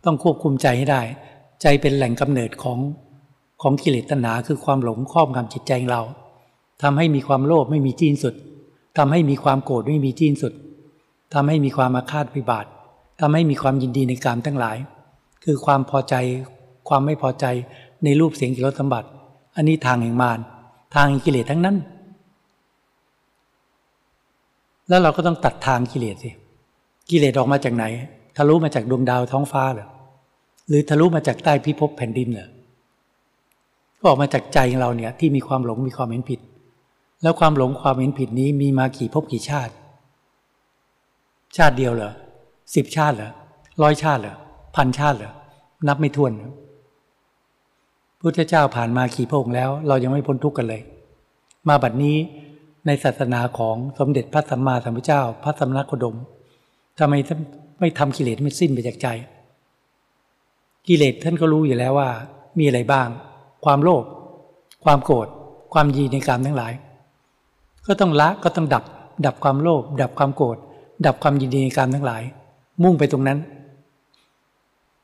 [0.06, 1.02] ต้องควบคุมใจให้ได้
[1.62, 2.80] ใจเป็นแหล่งกำเนิดของ
[3.62, 6.02] ของกิเลสตัณหาคือความหลงครอบงำจิตใจเรา
[6.84, 8.36] ทำให้มีความโลภไม่มีจีนสุด
[8.98, 10.54] ทำให้มีความโกรธไม่มีจีนสุด
[11.34, 12.66] ทำให้มีความอาฆาตพิบาท
[13.22, 14.78] ทำให้มีความยินดีในกามทั้งหลาย
[15.44, 16.16] คือความพอใจ
[16.88, 17.46] ความไม่พอใจ
[18.04, 19.08] ในรูปเสียงกิรสมบัติ
[19.56, 20.40] อันนี้ทางแห่งมาร
[20.96, 21.78] ทางกิเลสทั้งนั้น
[24.90, 26.32] แล้วเราก็ต้องตัดทางกิเลสสิ
[27.10, 27.86] กิเลสออกมาจากไหน
[28.38, 29.88] ทะลุมาจากดวงดาวท้องฟ้าเหรอ
[30.68, 32.50] หรือทะลุมาจากใต้พิภพแผ่นดินเหรอ
[34.00, 36.40] ก็ออกมาจากใจของเราเนี่ยที่มีความหลงมีความเห็นผิด
[37.24, 39.74] แล้วความหลงความเห็นผิดนี้มีมากี่ภพกี่ชาติ
[41.58, 42.14] ชาติเดียวเหรอ
[42.76, 43.32] สิบชาติเหรอ
[43.82, 44.36] ร้อยชาติเหรอ
[44.76, 45.34] พันชาติเหรอ
[45.88, 46.32] นับไม่ถ้วน
[48.22, 50.82] พุทธเจ้าผ่านมากี่พระองค์แล้ว เรายังไม่พ้นทุกข์กันเลย
[51.70, 52.16] มาบัดนี้
[52.86, 56.16] ในศาสนาของสมเด็จพระสัมมาสัมพุทธเจ้า พระสัมมาคดม
[57.00, 57.14] ทำไม
[57.80, 59.08] ไม่ทำกิเลสไม่สิ้นไปจากใจ
[60.88, 62.10] กิเลสท่านก็รู้อยู่แล้วว่า
[62.60, 63.08] มีอะไรบ้าง
[63.66, 64.04] ความโลภ
[64.84, 65.28] ความโกรธ
[65.74, 66.74] ความยีในกรรมทั้งหลาย
[67.88, 68.84] ก็ต้องละก็ต้องดับ
[69.26, 70.58] ดับความโลภดับความโกรธ
[71.06, 72.24] ดับความยินดีในกรรมทั้งหลาย
[72.84, 73.40] มุ่งไปตรงนั้น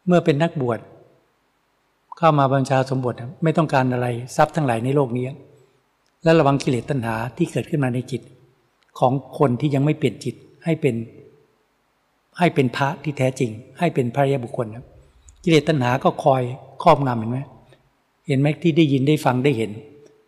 [0.07, 0.79] เมื่อเป็นนักบวช
[2.17, 5.25] เข้ามาบัญชาสมบทไม่ต้องการอะไรทรัพย์ทั้งหลายในโลกนี้
[6.23, 8.21] และระวังกิเลสตัณหาที่เกิดขึ้นมาในจิต
[8.99, 10.95] ของคนที่ยังไม่เปลี่ยนจิตให้เป็น
[12.39, 14.85] ให้เป็นพระที่แท้จริง ให้เป็นพระยาบุคคลนะ
[15.43, 16.41] กิเลสตัณหาก็คอย
[16.83, 17.39] ครอบงำเห็นไหม
[18.27, 19.71] เห็นไหมที่ได้ยินได้ฟังได้เห็น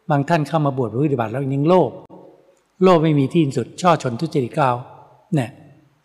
[0.10, 1.92] บางท่านเข้ามาบวชปฏิบัติแล้วยังโลภ
[2.84, 4.76] โลภไม่มีที่สุด ช่อชนทุจริตก้าว
[5.36, 5.50] เนี่ย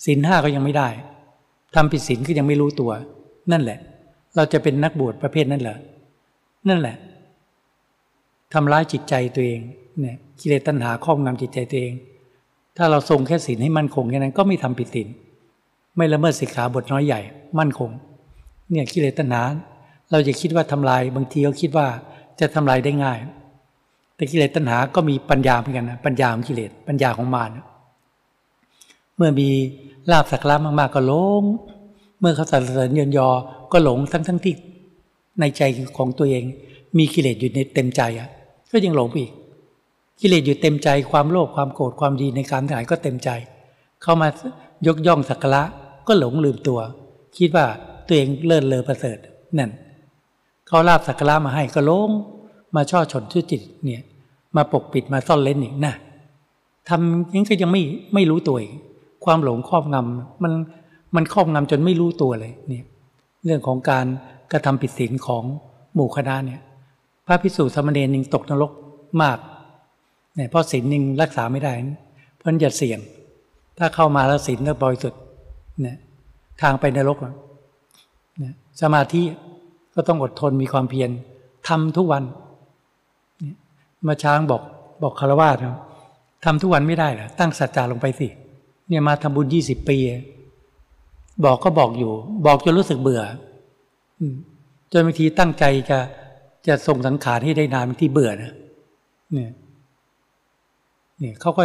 [0.04, 0.88] ศีลห้าก็ยังไม่ได้
[1.74, 2.90] ทำผิดศีลก็ยังไม่รู้ตัว
[3.52, 3.78] นั่นแหละ
[4.36, 5.78] เราจะเป็นนักบวชประเภทนั้นเหรอ
[6.68, 6.96] นั่นแหละ
[8.52, 9.60] ทำร้ายจิตใจตัวเอง
[10.00, 11.94] เนี่ยกิเลสตัณหาครอบงำจิตใจตัวเอง
[12.76, 15.08] ถ้าเราทรงแค่ศีลให้มั่นคงแค่นั้นก็ไม่ทำผิดศีล
[15.96, 17.20] ไม่ละเมิดสิกขาบทน้อยใหญ่
[17.58, 17.90] มั่นคง
[18.70, 19.42] เนี่ยกิเลสตัณหา
[20.10, 21.86] เราจะคิดว่าทำลาย บางทีเขาคิดว่า
[22.40, 23.18] จะทำลายได้ง่าย
[24.16, 27.50] แต่กิเลสตัณหาก็มีปัญญาเหมือนกันนะปัญญาของกิเลสปัญญาของมาร
[29.16, 29.48] เมื่อมี
[30.10, 31.42] ลาบสักลามากๆก็หลง
[32.20, 33.28] เมื่อเขาสรรเสริญเยินยอ
[33.72, 34.54] ก็หลงทั้งทั้งที่
[35.40, 35.62] ในใจ
[35.96, 36.44] ของตัวเอง
[36.98, 38.28] มีกิเลสอยู่ในเต็มใจอะ
[38.72, 39.30] ก็ยังหลงอีก
[40.20, 43.30] กิเลสอยู่เต็มใจความโลภความโกรธความดีในการถ่ายก็เต็มใจ
[44.02, 44.28] เข้ามา
[44.86, 45.62] ยกย่องสักการะ
[46.08, 46.80] ก็หลงลืมตัว
[47.38, 47.66] คิดว่า
[48.06, 49.18] ตัวเองเลิศเลอประเสริฐ
[49.58, 49.70] นั่น
[50.66, 52.10] เขาลาบสักการะมาให้ก็ลง
[52.76, 54.02] มาช่อชนชื่อจิตเนี่ย
[54.56, 55.94] มาปกปิดมาซ่อนเล่นอีกนะ
[56.88, 57.82] ทำยังก็ยังไม่
[58.14, 58.58] ไม่รู้ตัว
[59.24, 60.52] ความหลงครอบงำมัน
[61.16, 62.84] มันครอบงำจนไม่รู้ตัวเลยเนี่ย
[63.44, 64.06] เรื่องของการ
[64.52, 65.44] กระทำผิดศีลของ
[65.94, 66.60] หมู่คณะเนี่ย
[67.26, 68.72] พระพิสุสมณีนึงตกนรก
[69.22, 69.38] มาก
[70.34, 71.72] เนี่ยเพราะศีลนึงรักษาไม่ได้
[72.36, 72.98] เพราะอย่าเสี่ยง
[73.78, 75.20] ถ้าเข้ามาแล้วศีลก็บริสุทธิ์
[75.84, 75.96] นี่ย
[76.62, 79.22] ทางไปนรกนี่ยสมาธิ
[79.94, 81.10] ก็ต้องอดทนมีความเพียร
[81.68, 82.22] ทำทุกวัน
[84.06, 84.62] มาช้างบอก
[85.02, 85.48] บอกคารวะ
[86.44, 88.28] ทำทุกวันไม่ได้หรอตั้งสัจจะลงไปสิ
[88.88, 89.98] เนี่ยมาทำบุญยี่สิบปี
[91.44, 92.12] บอกก็บอกอยู่
[92.46, 93.22] บอกจนรู้สึกเบื่อ
[94.92, 95.98] จนบางทีตั้งใจจะ
[96.66, 98.52] จะส่งสังขารให้ได้นานบางทีเบื่อนะ
[99.32, 99.50] เนี่ย
[101.18, 101.62] เนี่ยเขาก็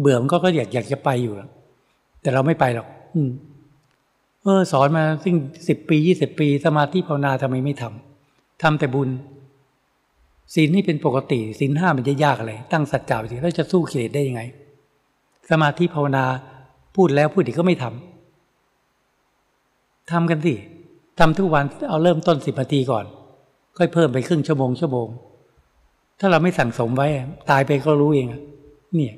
[0.00, 1.32] เบื่อมันก็ก็อยากอยากจะไปอยู่
[2.20, 3.30] แต่เราไม่ไปหรอก อืม
[4.42, 5.36] เออสอนมาซึ่ง
[5.68, 9.10] สิบปียี่สิบปี สมาธิภาวนาทำไมไม่ทำทำแต่บุญ
[10.54, 14.42] ศีลนี่เป็นปกติศีลห้ามันจะยากอะไรตั้งสัจจะสิแล้วจะสู้กิเลสได้ยังไง
[15.50, 16.24] สมาธิภาวนา
[16.96, 20.54] พูดแล้วพูดอีกก็ไม่ทำทำกันสิ
[21.18, 23.04] ทำทุกวันเอาเริ่มต้นสิบนาทีก่อน
[23.76, 25.08] ค่อยเพิ่มไปครึ่งชั่วโมงชั่วโมง
[26.18, 27.08] ถ้าเราไม่สั่งสมไว้
[27.50, 28.26] ตายไปก็รู้เอง
[28.94, 29.14] เนี่ย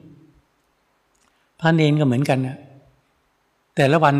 [1.60, 2.56] พระเนนก็เหมือนกันนะ
[3.76, 4.14] แต่ละวัน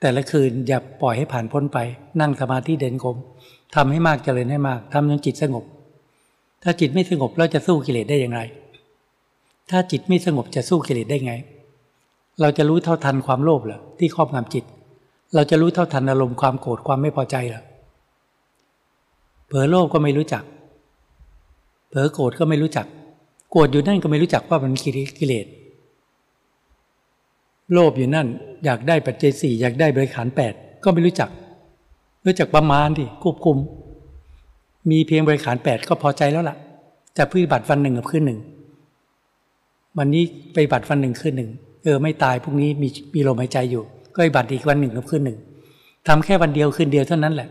[0.00, 1.78] แต่ละคืนอย่าปล่อยให้ผ่านพ้นไป
[2.20, 3.16] นั่งสมาธิเด่นกลม
[3.74, 5.64] ทำให้มากเจริญให้มากทำจนจิตสงบ
[6.62, 8.40] ถ้าจิตไม่สงบเราจะสู้กิเลสได้อย่างไร
[9.70, 11.34] ถ้าจิตไม่สงบจะสู้กิเลสได้ไง
[12.40, 14.64] เราจะรู้เท่าทันความโลภเหรอที่ครอบงำจิต
[15.34, 17.62] เราจะรู้เท่าทันอารมณ์ความโกรธความไม่พอใจเหรอ
[19.46, 20.44] เผลอโลภก็ไม่รู้จัก
[21.88, 22.86] เผลอโกรธก็ไม่รู้จัก
[23.50, 25.46] โกรธอยู่นั่นก็ไม่รู้จักว่ามันกิเลส
[27.72, 28.28] โลภอยู่นั่น
[28.64, 30.52] อยากได้ปัจเจสี่อยากได้บริขารแปด
[30.84, 31.30] ก็ไม่รู้จัก
[32.26, 33.56] รู้จักประมาณที่ควบคุม
[34.90, 36.56] มีเพียงบริขารแปดก็พอใจแล้วล่ะ
[37.16, 38.40] จะพื้บัตรวันหนึ่งกับคืนหนึ่ง
[39.98, 41.50] วันนี้ไปบัตรวันหนึ่งคืนหนึ่ง
[41.84, 43.82] เออไม่ตายพรุ่งนี้มีมีลมหายใจอยู่
[44.14, 45.38] ก็ไปบัตรอีกวันหนึ่งกับคืนหนึ่ง
[46.08, 47.48] ทำแค่วันเดียวคืนเดียวเท่านั้นแหละ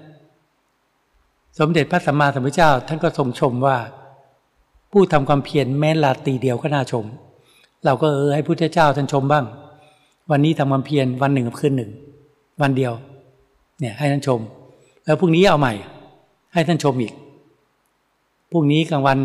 [1.59, 3.77] สมเด็จพระสัมมาสัมพุทธเจ้าท่านก็ทรงชมว่า
[4.91, 7.05] ผู้ทำความเพียรแม้ลาตีเดียวก็น่าชม
[7.85, 9.45] เราก็เออให้พุทธเจ้าท่านชมบ้าง
[10.31, 11.91] วันนี้ทำความเพียรวันหนึ่งกับคืนหนึ่ง
[12.61, 12.93] วันเดียว
[13.79, 14.39] เนี่ย ให้ท่านชม
[15.05, 15.73] แล้วพรุ่งนี้เอาใหม่
[16.53, 17.13] ให้ท่านชมอีก
[18.51, 19.17] พรุ่งนี้กลางวัน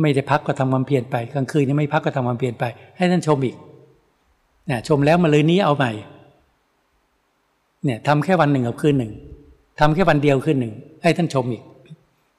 [0.00, 2.64] ไม่ได้พักก็ทำความเพียรไปกลางคืนนี่ไม่พักก็ทำความเพียรไป
[2.96, 3.56] ให้ท่านชมอีก
[4.66, 5.92] เนี่ยชมแล้วมาเลยนี้เอาใหม่
[7.84, 9.12] เนี่ยทำแค่วันหนึ่งกับคืนหนึ่ง
[9.80, 11.62] ทำแค่วันเดียวคืนหนึ่ง ให้ท่านชมอีก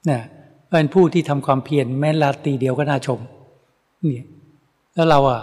[0.06, 0.22] เนี่ย
[0.70, 3.20] เป็นผู้ที่ทำความเพียรแม้ลาตีเดียวก็น่าชม
[4.00, 4.26] เนี่ย
[4.94, 5.42] แล้วเราอะ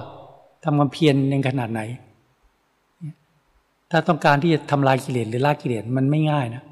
[0.64, 1.80] ทำความเพียรในขนาดไหน
[3.90, 6.62] ถ้าต้องการที่จะทำลายกิเลสหรือละกิเลสมันไม่ง่ายนะ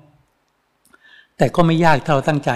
[1.37, 2.51] แต่ก็ไม่ยากถ้าเราตั้งใจ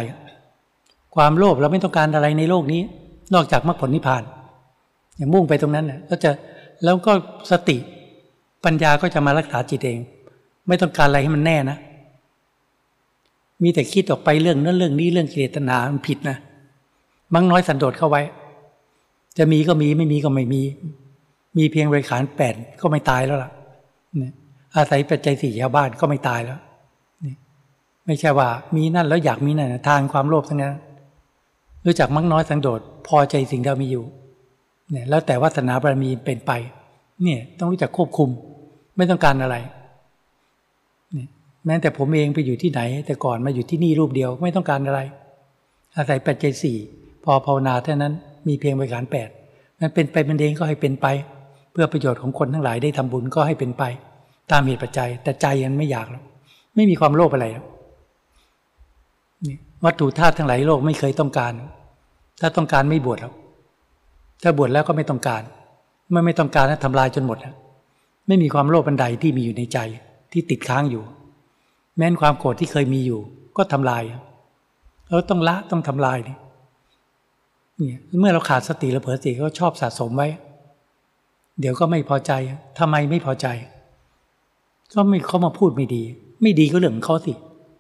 [1.15, 2.81] ความโลภเราไม่ต้องการอะไรในโลกนี้
[3.35, 4.23] นอกจากมรรคผลนิพพาน
[5.17, 6.31] อย่างมุ่งไปตรงนั้นเนี่ยก็จะ
[6.85, 7.13] แล้วก็
[7.51, 7.77] สติ
[8.65, 9.99] ปัญญาก็จะมารักษาจิตเอง
[10.69, 11.79] ไม่ต้องการอะไรให้มันแน่นะ
[13.63, 16.37] มีแต่คิดออกไปเรื่องนั้นเรื่องนี้เรื่องกิเลสตนามันผิดนะ
[17.35, 18.23] มังน้อยสันโดษเข้าไว้
[19.39, 20.63] จะมีก็มีไม่มีก็ไม่มี
[21.57, 23.51] มีเพียงบริขารแปดก็ไม่ตายแล้วล่ะ
[24.19, 24.33] เนี่ย
[24.77, 26.59] อาศัยปัจจัยสี่ชาวบ้านก็ไม่ตายแล้ว
[28.07, 30.75] ไม่ใช่ว่า มีนั่นแล้วอยากมีนั่นทางความโลภทั้งนั้น
[31.87, 34.05] รู้จักมักน้อยสังโดษพอใจสิ่งที่มีอยู่
[34.91, 36.53] เนี่ย แล้วแต่วาสนาบารมีเป็นไป
[37.23, 38.29] เนี่ย ต้องรู้จักควบคุม
[38.97, 39.57] ไม่ต้องการอะไร
[41.13, 41.27] เนี่ย
[41.67, 45.01] แม้แต่ผมเองไปอยู่ที่ไหน แต่ก่อนมาอยู่ที่นี่รูปเดียวไม่ต้องการอะไร
[45.97, 46.77] อาศัยปัจจัยสี่
[47.25, 48.15] พอภาวนาเท่านั้น
[48.49, 49.29] มีเพียงบริการแปด
[49.81, 51.07] มันเป็นไปมันเองก็ให้เป็นไป
[51.73, 53.85] เพื่อประโยชน์ของคนทั้งหลายได้ทำบุญก็ให้เป็นไป
[54.51, 56.25] ตามเหตุปัจจัย แต่ใจยังไม่อยากหรอก
[56.75, 57.67] ไม่มีความโลภอะไรหรอก
[59.85, 61.53] วัตถุธาตุทั้งหลายโลกไม่เคยต้องการ
[62.41, 63.33] ถ้าต้องการไม่บวชแล้ว
[64.43, 65.43] ถ้าบวชแล้วก็ไม่ต้องการ
[66.11, 67.39] เมื่อไม่ต้องการแล้วทำลายจนหมด
[68.29, 69.79] ไม่มีความโลภบันไดที่มีอยู่ในใจ
[70.33, 71.03] ที่ติดค้างอยู่
[71.97, 73.21] แม้นความโกรธที่เคยมีอยู่
[73.57, 74.03] ก็ทำลาย
[75.09, 76.37] เราต้องละต้องทำลายนี่
[77.77, 80.29] เนี่ยเมื่อเราขาดสติเราเผลอสติก็ชอบสะสมไว้
[81.61, 82.33] เดี๋ยวก็ไม่พอใจ
[82.79, 83.47] ทำไมไม่พอใจ
[84.95, 86.03] ก็ไม่เขามาพูดไม่ดี
[86.43, 87.33] ไม่ดีก็เรื่องของเขาสิ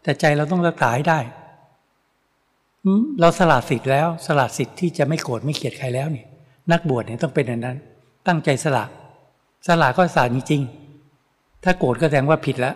[0.03, 1.20] แต่ใจเราต้องรักษาให้ได้
[3.20, 6.27] เราสละสิทธิ์แล้ว สละสิทธิ์ที่จะไม่โกรธไม่เกลียดใครแล้วเนี่ย
[6.73, 7.77] นักบวชเนี่ยต้องเป็นอย่างนั้น
[8.27, 8.85] ตั้งใจสละ
[9.66, 10.62] สละก็สาจริง
[11.64, 12.75] ถ้าโกรธก็แสดงว่าผิดแล้ว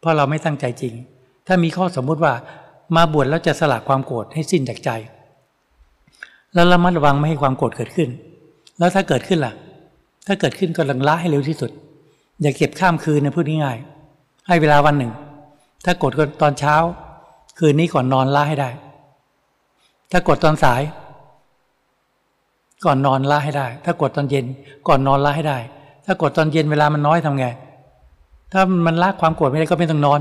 [0.00, 0.94] เพราะเราไม่ตั้งใจจริง
[1.46, 2.32] ถ้ามีข้อสมมุติว่า
[2.96, 4.90] มาบวชแล้วจะสละความโกรธให้สิ้นจากใจ
[6.54, 8.08] แล้วระมัดระวังไม่ให้ความโกรธเกิดขึ้น
[8.78, 9.52] แล้วถ้าเกิดขึ้นล่ะ
[10.26, 11.70] ถ้าเกิดขึ้นก็ลังละให้เร็วที่สุด
[12.42, 15.12] อย่าเก็บข้ามคืนนะพูดง่ายๆให้เวลาวันหนึ่ง
[15.84, 16.74] ถ้าโกรธก็ตอนเช้า
[17.58, 18.70] คืนนี้ก่อนนอนละให้ได้
[20.12, 20.82] ถ้ากดตอนสาย
[22.84, 24.46] ก่อนนอนละให้ได้ ถ้ากดตอนเย็น
[24.88, 25.58] ก่อนนอนละให้ได้
[26.06, 27.46] ถ้ากดตอนเย็นเวลามันน้อยทำไง
[28.52, 30.20] ถ้ามันละความโกรธไม่ได้ก็ไม่ต้องนอน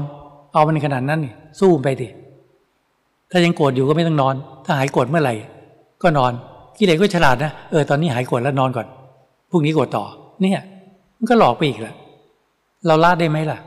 [0.53, 2.07] เอามันขนาดนั้นนี่สู้ไปดิ
[3.31, 5.36] ถ้ายังโกรธอยู่ก็ไม่ต้องนอน ถ้าหายโกรธเมื่อไหร่
[6.03, 6.31] ก็นอน
[6.77, 8.88] กิเลสก็ฉลาดนะเออตอนนี้หายโกรธแล้วนอนก่อน
[9.49, 10.05] พรุ่งนี้โกรธต่อ
[10.41, 10.63] เนี่ย
[11.17, 11.95] มันก็หลอกไปอีกแหละ
[12.86, 13.62] เราละได้ไหมล่ะจ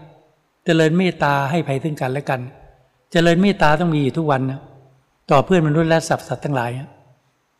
[0.65, 2.45] เจริญเมตตาให้ภัยซึ่งกันและกันจ
[3.13, 4.61] เจริญเมตตาต้องมีอยู่ทุกวันนะ
[5.31, 6.71] ต่อเพื่อนมนุษย์และสัตว์สัตว์ทั้งหลาย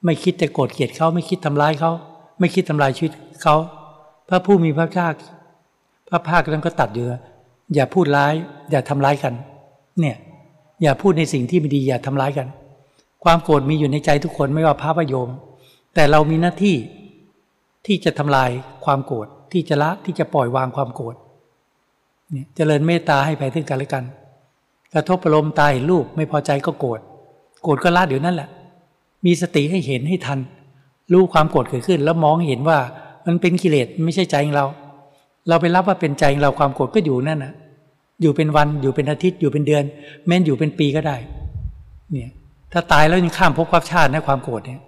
[0.05, 1.91] ไม่คิดจะโกรธเกลียดเขาไม่คิดทำร้ายเขา
[2.41, 3.13] ไม่คิดทำลายชีวิต
[3.43, 3.57] เขา
[4.29, 5.15] พระผู้มีพระภาค
[6.09, 7.07] พระภาคนั้นก็ตัดอยู่
[7.75, 8.35] อย่าพูดร้าย
[8.71, 9.35] อย่าทำร้ายกัน
[10.01, 10.17] เนี่ย
[10.83, 12.49] อย่าพูดในสิ่งที่ไม่ดีอย่าทำร้ายกัน
[13.25, 15.29] ความโกรธมีอยู่ในใจทุกคนไม่ว่าพระประโยม
[15.95, 16.77] แต่เรามีหน้าที่
[17.87, 18.51] ที่จะทำลาย
[18.85, 21.15] ความโกรธที่จะละที่จะปล่อยวางความโกรธ
[22.35, 24.05] เนี่ยจเจริญเมตตาให้ไปถึงกันและกัน
[24.95, 27.01] กระทบอารมณ์ตาเห็นรูปไม่พอใจก็โกรธ
[27.63, 28.49] โกรธก็ละเดี๋ยวนั้นแหละ
[29.25, 30.39] มีสติให้เห็นให้ทัน
[31.13, 32.79] รู้ความโกรธเกิดขึ้น แล้วมองเห็นว่า
[33.27, 34.67] มันเป็นกิเลสไม่ใช่ใจของเรา
[35.49, 37.53] เราไปรับว่าเป็นใจของเราความโกรธก็อยู่นั่นนะ
[38.21, 39.85] อยู่เป็นวันอยู่เป็นอาทิตย์อยู่เป็นเดือน
[40.27, 41.17] แม้นอยู่เป็นปีก็ได้
[42.13, 42.31] เนี่ย
[42.73, 44.81] ถ้าตายแล้วยังข้ามภพความชาตินะความโกรธเนี่ย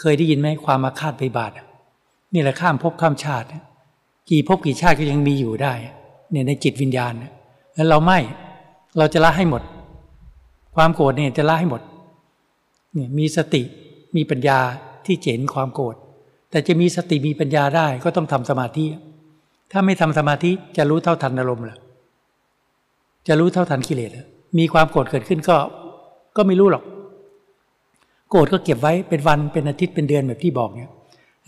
[0.00, 1.52] เคยได้ยินไหมความมาคาดไปบาท
[2.34, 3.46] นี่แหละข้ามภพข้ามชาติ
[4.30, 5.74] กี่ภพกี่ชาติก็ยังมีอยู่ได้
[6.32, 7.12] เนี่ยในจิตวิญญาณ
[7.74, 8.18] แล้วเราไม่
[8.98, 9.62] เราจะละให้หมด
[10.76, 11.82] ความโกรธเนี่ยจะละให้หมด
[12.94, 13.62] เนี่ยมีสติ
[14.16, 14.58] มีปัญญา
[15.06, 15.94] ที่เจนความโกรธ
[16.50, 18.84] แต่จะมีสติมีปัญญาได้ก็ต้องทำสมาธิ
[19.72, 21.78] ถ้าไม่ทำสมาธิจะรู้เท่าทันอารมณ์หรอ
[23.28, 24.10] จะรู้เท่าทันกิเลส
[24.58, 25.56] มีความโกรธเกิดขึ้นก็
[26.36, 26.84] ก็ไม่รู้หรอก
[28.30, 30.92] โกรธก็เก็บไว้เป็นวันเป็นอาทิตย์เป็นเดือนแบบที่บอกเนี่ย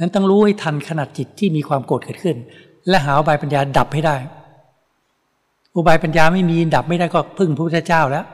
[0.01, 2.37] นั้นต้องรู้ให้ทันขนาดจิตที่มีความโกรธเกิดขึ้น
[2.88, 4.16] และหาอุบายปัญญาดับให้ได้
[5.75, 8.25] อุบายปัญญาไม่มีดับไม่ได้ก็พึ่งพระพุทธเจ้าแล้ว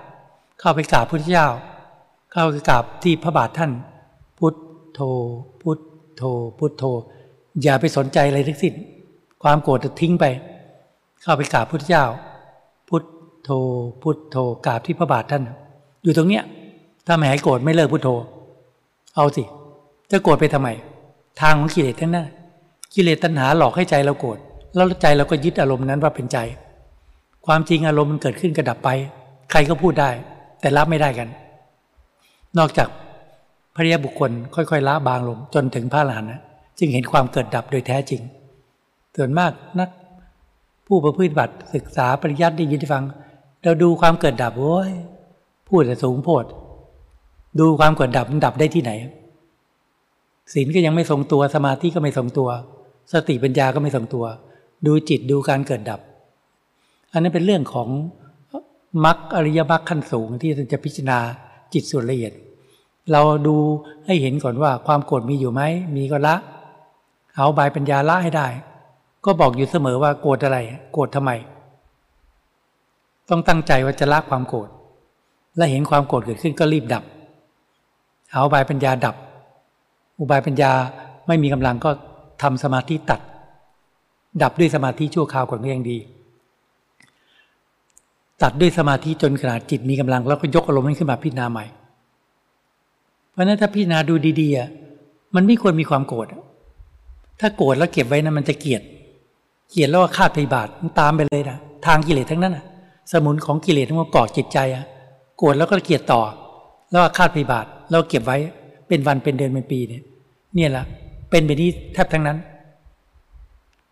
[0.60, 1.48] เข้าไปกราบพระพุทธเจ้า
[2.32, 3.70] เข้าไปกราบที่พระบาทท่าน
[4.38, 4.54] พุท
[4.94, 5.00] โธ
[5.62, 5.78] พุท
[6.16, 6.22] โธ
[6.58, 6.84] พุทโธ
[7.62, 8.74] อย่าไปสนใจอะไรทั้งสิ้น
[9.42, 10.24] ความโกรธจะทิ้งไป
[11.22, 12.04] เข้าไปกราบพุทธเจ้า
[12.88, 13.04] พุท
[13.42, 13.50] โธ
[14.02, 15.42] พุทโธกราบที่พระบาทท่าน
[16.02, 16.44] อยู่ตรงเนี้ย
[17.06, 18.08] ถ้าไม่หายโกรธไม่เลิกพุทโธ
[19.16, 19.44] เอาสิ
[20.10, 20.68] จะโกรธไปทำไม
[21.40, 22.26] ทางของกิเลสทั้งนั้น
[22.94, 24.38] กิเลสตัณหาหลอกให้ใจเราโกรธ
[24.74, 26.38] แล้วใจเราก็ยึดอารมณ์นั้นว่าเป็นใจ
[27.46, 28.88] ความจริงอารมณ์มันเกิดขึ้นกระดับไป
[29.50, 30.10] ใครก็พูดได้
[30.60, 31.28] แต่รับไม่ได้กัน
[32.58, 32.88] นอกจาก
[33.74, 36.30] พระริยบุคคล ค่อยๆละบางลงจนถึงพระอรหันต์
[36.78, 38.22] จึงเห็นความเกิดดับโดยแท้จริง
[39.16, 39.88] ส่วนมากนัก
[40.86, 43.04] ผู้ประพฤติบัติศึกษาปริยัติได้ยินได้ฟัง
[43.62, 44.90] เราดูความเกิดดับโอ้ย
[45.68, 46.44] พูดแต่สูงโพด
[47.60, 48.92] ดูความเกิดดับมันดับได้ที่ไหน
[50.52, 52.48] ศีลก็ยังไม่ทรงตัวสมาธิก็ไม่ทรงตัว
[53.12, 54.24] สติปัญญาก็ไม่ทรงตัว
[54.86, 56.00] ดูจิตดูการเกิดดับ
[57.12, 57.88] อันนั้นเป็นเรื่องของ
[59.04, 61.18] มรรคอริยมรรคขั้นสูงที่จะพิจารณา
[61.72, 62.32] จิตส่วนละเอียด
[63.12, 63.56] เราดู
[64.06, 65.62] ให้เห็นก่อนว่าความโกรธมีอยู่ไหม
[65.96, 66.36] มีก็ละ
[67.36, 68.48] เอาบายปัญญาละให้ได้
[69.24, 70.58] ก็บอกอยู่เสมอว่าโกรธอะไร
[70.92, 71.30] โกรธทำไม
[73.28, 74.68] ต้องตั้งใจว่าจะละความโกรธ
[75.56, 77.04] และเห็นความโกรธเกิดขึ้นก็รีบดับ
[78.32, 79.16] เอาบายปัญญาดับ
[80.18, 80.72] อุบายปัญญา
[81.26, 81.90] ไม่มีกำลังก็
[82.42, 83.20] ทำสมาธิตัด
[84.42, 85.98] ดับด้วยสมาธิชั่วคราวก่อนก็ยังดี
[88.42, 91.64] ตัดด้วยสมาธิจนขนาดจิตมีกำลัง แล้วก็ยกอารมณ์นั้นขึ้นมาพิจารณาใหม่
[93.32, 94.68] เพราะนั้นถ้าพิจารณาดูดีๆอะ
[95.34, 96.26] มันไม่ควรมีความโกรธ
[97.40, 98.82] ถ้าโกรธแล้วเก็บไว้นะมันจะเกลียด
[99.70, 102.64] เกลียดแล้วก็ฆ่าพยาบาทมันตามไปเลยนะทางกิเลสทั้งนั้นอะ
[103.12, 104.84] สมุนของกิเลสทั้งหมดก่อจิตใจอะ
[105.38, 106.22] โกรธแล้วก็เกลียดต่อ
[106.90, 108.36] แล้วฆ่าพยาบาทแล้วเก็บไว้
[108.88, 110.02] เป็นวันเป็นเดือนเป็นปีเนี่ย
[110.54, 110.84] เนี่ยแหละ
[111.30, 112.38] เป็นแบบนี้แทบทั้งนั้น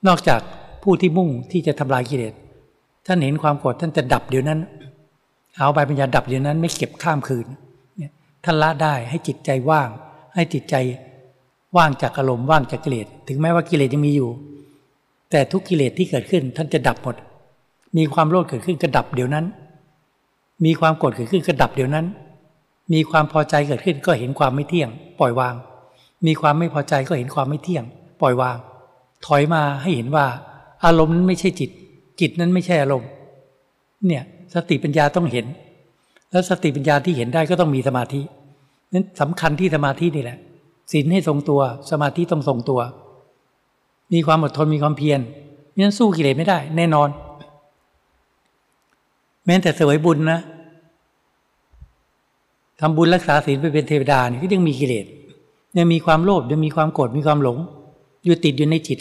[0.06, 0.40] นอกจาก
[0.82, 2.34] ผู้ที่มุ่งที่จะทำลายกิเลส
[3.10, 4.60] ท่านเห็นความโกรธท่านจะดับเดี๋ยวนั้น
[5.58, 7.46] เอาไปปัญญาดับเดี๋ยวนั้น ไม่เก็บข้ามคืน
[8.44, 9.88] ท่านละได้ให้จิตใจว่าง
[10.34, 10.74] ให้จิตใจ
[11.76, 14.30] ว่างจากอารมณ์ว่างจากกิเลสถึงแม้ว่ากิเลสยังมีอยู่
[15.30, 17.16] แต่ทุกกิเลสที่เกิดขึ้น ท่านจะดับหมด
[17.96, 19.44] มีความโลภเกิดขึ้นก็ดับเดี๋ยวนั้น
[20.64, 22.06] มีความโกรธเกิดขึ้นก็ดับเดี๋ยวนั้น
[22.92, 24.90] มีความพอใจเกิดขึ้นก็เห็นความไม่เที่ยง
[25.20, 25.54] ปล่อยวาง
[26.26, 27.84] มีความไม่พอใจก็เห็นความไม่เที่ยง
[28.20, 28.56] ปล่อยวาง
[29.26, 30.26] ถอยมาให้เห็นว่า
[30.84, 31.70] อารมณ์นั้นไม่ใช่จิต
[32.20, 33.10] จิตนั้นไม่ใช่อารมณ์
[34.06, 34.22] เนี่ย
[34.54, 35.46] สติปัญญาต้องเห็น
[36.30, 38.20] แล้วสติปัญญาที่เห็นได้ก็ต้องมีสมาธิ
[38.92, 40.38] นั้นสำคัญที่สมาธินี่แหละ
[40.92, 42.80] ศีลให้ทรงตัว สมาธิต้องทรงตัว
[44.12, 45.20] มีความอดทนมีความเพียร
[45.84, 47.08] นั้นสู้กิเลสไม่ได้ แน่นอน
[49.46, 50.40] แม้แต่เสวยบุญนะ
[52.80, 55.06] ทำบุญรักษาศีลไปเป็นเทวดานี่ก็ยังมีกิเลส
[55.78, 57.58] ยังมีความโลภยังมีความโกรธมีความหลง
[58.24, 58.98] อยู่ติดอยู่ในจิต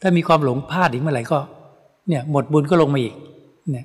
[0.00, 1.38] ถ้ามีความหลงพลาดอีกเมื่อไหร่ก็
[2.08, 3.14] เนี่ยหมดบุญก็ลงมาอีก
[3.70, 3.84] เนี่ย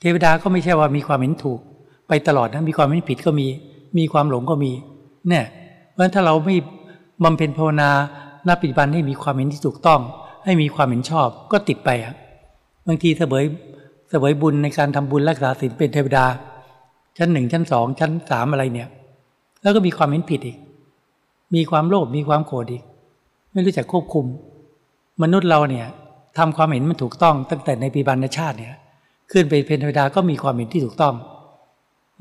[0.00, 1.60] เทวดาก็ไม่ใช่ว่ามีความเห็นถูก
[2.08, 3.46] ไปตลอดนะมีความไม่ผิดก็มี
[3.98, 4.72] มีความหลงก็มี
[5.28, 5.44] เนี่ย
[5.92, 6.56] เพราะฉะนั้นถ้าเราไม่
[7.24, 7.90] บำเพ็ญภาวนา
[8.48, 10.00] นับปฏิบัติให้มีความเห็นที่ถูกต้อง
[10.44, 12.14] ให้มีความเห็นชอบก็ติดไปอะ
[12.86, 13.44] บางทีเสวย
[14.10, 16.24] เสวยบุญในการทำบุญรักษาศีลเป็นเทวดา
[17.16, 18.88] ชั้นหนึ่งชั้นสองชั้นสามอะไรเนี่ย
[19.62, 20.56] แล้วก็มีความเห็นผิดอีก
[21.54, 22.82] มีความโลภมีความโกรธอีก
[23.52, 24.26] ไม่รู้จักควบคุม
[25.22, 25.86] มนุษย์เราเนี่ย
[26.38, 28.74] ทำความเห็นมันถูกต้อง ตั้งแต่ในปีบันชาติเนี่ย
[29.32, 31.14] ขึ้นไปเป็นเทวดาก็มีความเห็นที่ถูกต้อง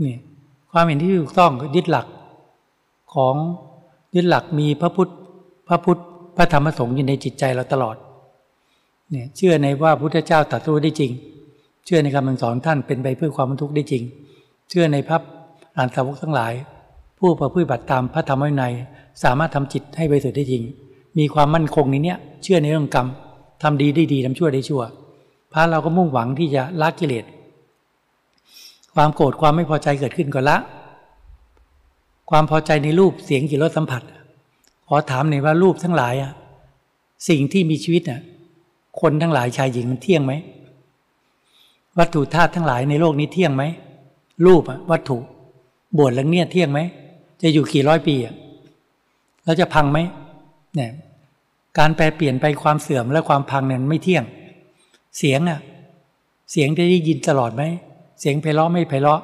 [0.03, 0.17] นี่
[0.71, 2.07] ความเห็นที่ถูกต้องยึดหลัก
[3.13, 3.35] ของ
[4.15, 5.11] ยึดหลักมีพระพุทธ
[5.67, 6.01] พระพุทธ
[6.37, 7.95] พระธรรมสงฆ์อยู่ในจิตใจเราตลอด
[9.11, 11.11] เนี่ยเชื่อในว่าพุทธเจ้าตรัสรู้ได้จริง
[11.85, 14.03] เชื่อในคำสอนท่านเป็นไปเพื่อความบรรทุกได้จริง
[14.69, 15.17] เชื่อในพระ
[15.75, 16.53] หลานสาวกทั้งหลาย
[17.19, 18.73] ผู้ประพฤติบัติตามพระธรรมวินัย
[19.23, 20.63] สามารถทำจิตให้บริสุทธิ์ได้จริง
[21.17, 23.07] มีความมั่นคงในเนี้ยเชื่อในเรื่องกรรม
[23.61, 24.83] ทำดีได้ดีทำชั่วได้ชั่ว
[25.53, 27.25] พระเราก็มุ่งหวังที่จะละกิเลส
[28.95, 30.57] ความโกรธความไม่พอใจเกิดขึ้นก็ละ
[32.29, 34.01] ความพอใจในรูปเสียงกลิ่นรสสัมผัส
[34.87, 36.31] ขอถามหน่อยว่ารูปทั้งหลายอะ
[37.29, 38.21] สิ่งที่มีชีวิตน่ะ
[39.01, 40.33] คนทั้งหลายชายหญิงมันเที่ยงไหม
[41.97, 43.63] วัตถุธาตุทั้งหลายในโลกนี้เที่ยงไหม
[44.45, 45.17] รูปอะวัตถุ
[45.97, 46.79] บวชแล้วเนี่ยเที่ยงไหม
[47.41, 48.35] จะอยู่กี่ร้อยปีอะ
[49.43, 49.99] แล้วจะพังไหม
[50.75, 50.91] เนี่ย
[51.79, 54.23] การแปลเปลี่ยนไปความเสื่อมและความพังเนี่ยไม่เที่ยง
[55.17, 55.59] เสียงอะ
[56.51, 57.63] เสียงจะได้ยินตลอดไหม
[58.19, 59.21] เสียงไพเราะไม่ไพเราะ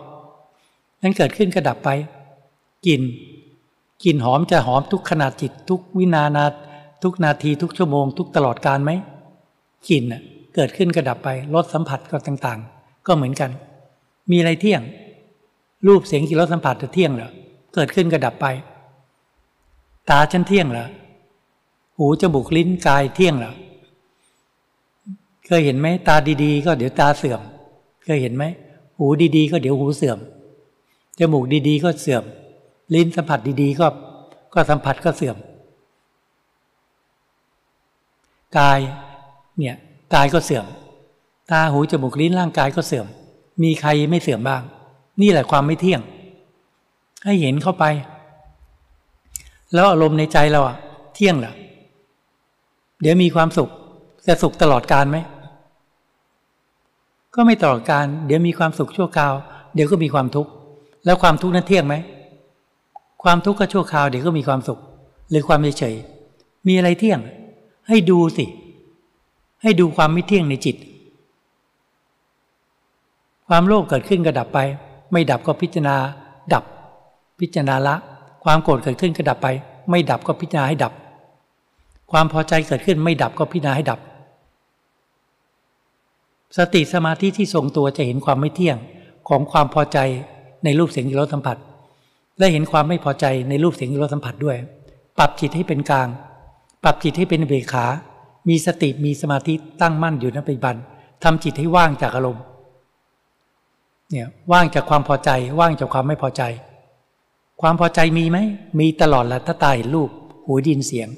[1.01, 1.89] นั้นเกิดขึ้นกระดับไป
[2.87, 3.01] กลิ่น
[4.03, 6.45] กลิ่นหอมจะหอมทุกขนาดจิต ทุกวินานา
[7.03, 8.91] ทุกนาทีทุกชั่วโมง ทุกตลอดการไหม
[9.89, 10.03] กลิ่น
[10.55, 13.51] เกิดขึ้นกระดับไปรสสัมผัสก็ต่างๆ ก็เหมือนกัน
[14.31, 14.81] มีอะไรเที่ยง
[15.87, 17.31] รูปเสียงกลิ่นรสสัมผัสจะเที่ยงเหรอ
[17.73, 18.47] เกิดขึ้นกระดับไป
[20.09, 20.87] ตาฉันเที่ยงเหรอ
[21.97, 23.53] หูจมูกลิ้นกายเที่ยงหรอ
[25.45, 27.41] เคยเห็นไหมตาดีๆ ก็เดี๋ยวตาเสื่อม
[28.03, 28.43] เคยเห็นไหม
[28.97, 30.17] หูดีๆ ก็เดี๋ยวหูเสื่อม
[31.19, 32.23] จมูกดีๆ ก็เสื่อม
[32.95, 33.87] ลิ้นสัมผัสดีๆ ก็
[34.53, 35.37] ก็สัมผัสก็เสื่อม
[38.57, 38.79] กาย
[39.57, 39.75] เนี่ย
[40.13, 40.65] กายก็เสื่อม
[41.51, 43.07] ตาหูจมูกลิ้นร่างกายก็เสื่อม
[43.63, 44.61] มีใครไม่เสื่อมบ้าง
[45.21, 46.01] นี่แหละความไม่เที่ยง
[47.25, 47.85] ให้เห็นเข้าไป
[49.73, 50.77] แล้วอารมณ์ในใจเราอะ
[51.15, 51.53] เที่ยงหรอ
[53.03, 53.69] เดี๋ยวมีความสุข
[54.27, 55.17] จะสุขตลอดการไหม
[57.35, 59.33] ก็ไม่ตลอดการ เดี๋ยวมีความสุขชั่วคราว
[59.75, 60.51] เดี๋ยวก็มีความทุกข์
[61.05, 61.95] แล้วความทุกข์นั้นเที่ยงไหม
[63.23, 64.79] ความทุกข์ก็ชั่วคราว เดี๋ยวก็มีความสุข
[65.29, 65.95] หรือความเฉย
[66.67, 67.19] มีอะไรเที่ยง
[67.87, 68.45] ให้ดูสิ
[69.61, 70.75] ให้ดูความไม่เที่ยงในจิต
[73.47, 74.59] ความโลภเกิดขึ้นก็ดับไป
[75.11, 75.95] ไม่ดับก็พิจารณา
[76.53, 76.63] ดับ
[77.39, 77.95] พิจารณาละ
[78.43, 79.47] ความโกรธเกิดขึ้นก็ดับไป
[79.89, 80.93] ไม่ดับก็พิจารณาให้ดับ
[82.13, 83.99] ความพอใจเกิดขึ้นไม่ดับก็พิจารณาให้ดับ
[86.57, 88.77] สติสมาธิที่ทรงตัวจะเห็นความไม่เที่ยง
[89.29, 89.97] ของความพอใจ
[90.63, 91.57] ในรูปเสียงรสสัมผัส
[92.37, 94.57] และเห็นความไม่พอใจในรูปเสียงรสสัมผัสด้วย
[95.17, 96.07] ปรับจิตให้เป็นกลาง
[96.83, 97.85] ปรับจิตให้เป็นเบขา
[98.49, 100.75] มีสติมีสมาธิตั้งมั่นอยู่ในปัจจุบัน
[101.23, 102.43] ทำจิตให้ว่างจากอารมณ์
[104.11, 106.41] เนี่ยว่างจากความพอใจว่างจากความไม่พอใจ
[107.61, 108.37] ความพอใจมีไหม
[108.79, 110.09] มีตลอดแหละถ้าตาเห็นรูป
[110.45, 111.09] หูดินเสียง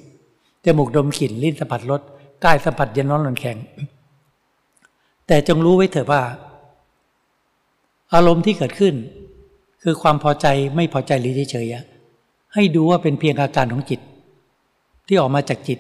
[0.65, 2.01] จมูกดมกลิ่นลิ้นสัมผัสรส
[2.43, 3.58] กายสัมผัสเย็นร้อนหอนแข็ง
[5.28, 6.21] แต่จงรู้ไว้เถอะว่า
[8.13, 8.93] อารมณ์ที่เกิดขึ้น
[9.84, 13.99] คือความพอใจไม่พอใจหรือเฉยๆให้ดูว่าเป็นเพียงอาการของจิต
[15.08, 15.80] ที่ออกมาจากจิต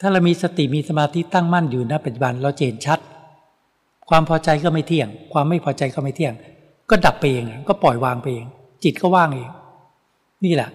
[0.00, 2.98] ถ้าเรามีสติมีสมาธิตั้งมั่นอยู่ณปัจจุบันเราเห็นชัด
[4.08, 6.34] ความพอใจก็ไม่เที่ยง ความไม่พอใจก็ไม่เที่ยง
[6.90, 8.46] ก็ดับไปเองก็ปล่อยวางไปเอง
[8.84, 9.50] จิตก็ว่างเอง
[10.44, 10.68] นี่แหละ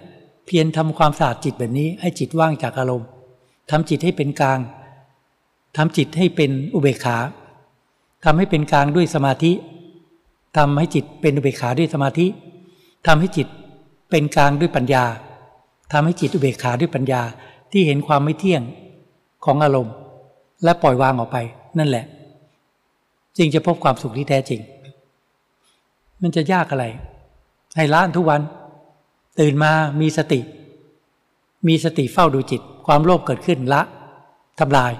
[0.51, 3.07] เพียรทำความสะอาดจิตแบบนี้ ให้จิตว่างจากอารมณ์
[3.71, 4.59] ทำจิตให้เป็นกลาง
[5.77, 7.17] ทำจิตให้เป็นอุเบกขา
[8.25, 9.51] ทำให้เป็นกลางด้วยสมาธิ
[10.57, 12.25] ทำให้จิตเป็นอุเบกขาด้วยสมาธิ
[13.07, 13.47] ทำให้จิต
[14.09, 15.05] เป็นกลางด้วยปัญญา
[15.91, 17.21] ทำให้จิตอุเบกขาด้วยปัญญา
[17.71, 18.61] ที่เห็นความไม่เที่ยง
[19.45, 19.93] ของอารมณ์
[20.63, 21.38] และปล่อยวางออกไป
[21.78, 22.05] นั่นแหละ
[23.38, 24.61] จึงจะพบความสุขที่แท้จริง
[26.21, 26.86] มันจะยากอะไร
[27.76, 28.41] ให้ล้านทุกวัน
[29.39, 29.71] ตื่นมา
[30.01, 30.39] มีสติ
[31.67, 33.81] มีสติเฝ้าดูจิต ความโลภเกิดขึ้นละ
[34.59, 34.91] ทำลาย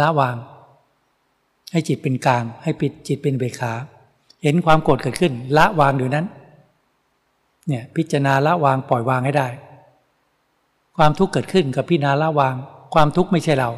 [0.00, 0.36] ละวาง
[1.72, 3.72] ให้จิตเป็นกลาง ให้ปิดจิตเป็นเบขา
[4.42, 6.26] เห็นความโกรธเกิดขึ้น ละวางอยู่นั้น
[7.66, 9.48] เนี่ยพิจารณาละวางปล่อยวางให้ได้
[10.96, 12.54] ความทุกข์เกิดขึ้นกับพิจารณาละวาง
[12.94, 13.70] ความทุกข์ไม่ใช่เรา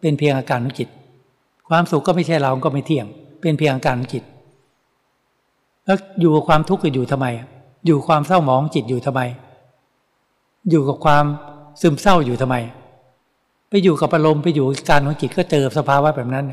[0.00, 0.88] เป็นเพียงอาการของจิต
[1.68, 3.06] ความสุขก็ไม่ใช่เราก็ไม่เที่ยง
[3.40, 4.24] เป็นเพียงอาการของจิต
[5.84, 7.26] แล้วอยู่กับความทุกข์ก็อยู่ทำไม
[7.86, 9.20] อยู่ความเศร้าหมองจิตอยู่ทำไม
[10.70, 11.24] อยู่กับความ
[11.80, 12.56] ซึมเศร้าอยู่ทำไม
[13.68, 16.44] ไปอยู่กับอารมณ์ไปอยู่การของจิตก็เจอสภาวะแบบนั้น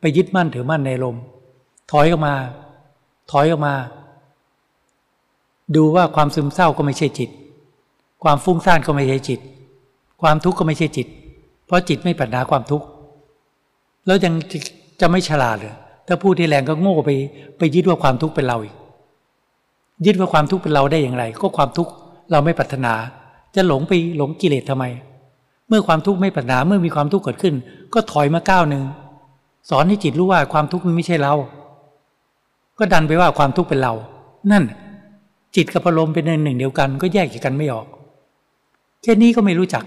[0.00, 1.16] ไปยึดมั่นถือมั่นในลม
[1.90, 2.34] ถอยออกมา
[3.30, 3.74] ถอยออกมา
[5.76, 7.30] ดูว่าความซึมเศร้าก็ไม่ใช่จิต
[8.22, 9.40] ความฟุ้งซ่านก็ไม่ใช่จิต
[10.22, 11.06] ความทุกข์ก็ไม่ใช่จิต
[11.66, 12.86] เพราะจิตไม่ปัญหาความทุกข์
[14.06, 14.34] แล้วยัง
[15.00, 15.74] จะไม่ฉลาดเลย
[16.06, 17.10] ถ้าพูดที่แรงก็โง่ไป
[17.58, 18.74] ไปยึดว่าความทุกข์เป็นเราอีก
[20.06, 21.92] ยึดว่าความทุกข์เป็นเราได้อย่างไร ก็ความทุกข์
[22.32, 22.92] เราไม่ปรารถนา
[23.54, 24.84] จะหลงไปหลงกิเลสทำไม
[25.68, 27.54] เมื่อความทุกข์ไม่ปรารถนาเมื่อมีความทุกข์เกิดขึ้น
[27.94, 28.82] ก็ถอยมาก้าวหนึ่ง
[29.70, 31.34] สอนให้จิตรู้ว่าความทุกข์มันไม่ใช่เรา
[32.78, 33.92] ก็ดันไปว่าความทุกข์เป็นเรา
[34.52, 34.64] นั่น
[35.56, 37.86] จิตกับอารมณ์เป็นหนึ่งเดียวกัน ก็แยกจากกันไม่ออก
[39.02, 39.84] แค่นี้ก็ไม่รู้จัก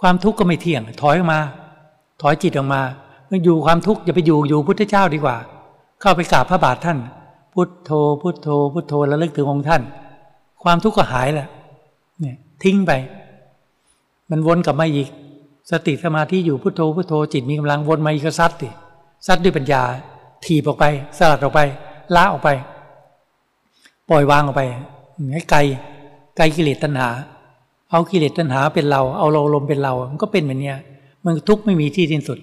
[0.00, 1.40] ความทุกข์ก็ไม่เที่ยง ถอยออกมา
[2.20, 2.82] ถอยจิตออกมา
[3.44, 5.36] อยู่ความทุกข์อย่าไปอยู่อยู่พุทธเจ้าดีกว่า
[6.00, 6.98] เข้าไปกราบพระบาทท่าน
[7.54, 7.90] พุทโธ
[8.22, 9.82] พุทโธ พุทโธแล้วลึกถึงองค์ท่าน
[10.62, 11.48] ความทุกข์ก็หายแหละ
[12.20, 12.92] เนี่ยทิ้งไป
[14.30, 15.08] มันวนกลับมาอีก
[15.70, 18.68] สติสมาธิอยู่พุทโธพุทโธจิตมีกำลังวนมาอีกก็ซัดติ
[19.26, 19.82] ซัดด้วยปัญญา
[20.44, 20.84] ถีบออกไป
[21.18, 21.60] สลัดออกไป
[22.16, 22.50] ละออกไป
[24.08, 24.62] ปล่อยวางออกไป
[25.32, 25.58] ให้ไกล
[26.36, 27.08] ไกลกิเลสตัณหา
[27.90, 30.72] เอากิเลสตัณหาเป็นเรา เอาเราลมเป็นเรา มันก็เป็นแบบนี้
[31.24, 32.38] มันทุกข์ไม่มีที่สิ้นสุด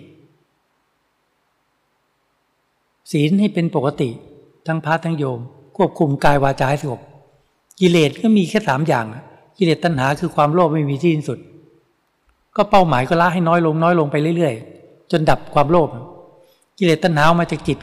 [3.12, 4.10] ศีลให้เป็นปกติ
[4.68, 5.40] ทั้งพระทั้งโยม
[5.78, 7.02] ควบคุมกายวาจาให้สงบ
[7.80, 9.06] กิเลสก็มีแค่สามอย่าง
[9.58, 11.40] กิเลสตัณหาคือความโลภไม่มีที่สิ้นสุด
[12.56, 15.90] ก็เป้าหมายก็ละให้น้อยลงน้อยลงไปเรื่อยๆ จนดับความโลภ
[16.78, 17.78] กิเลสตัณหามาจากจิต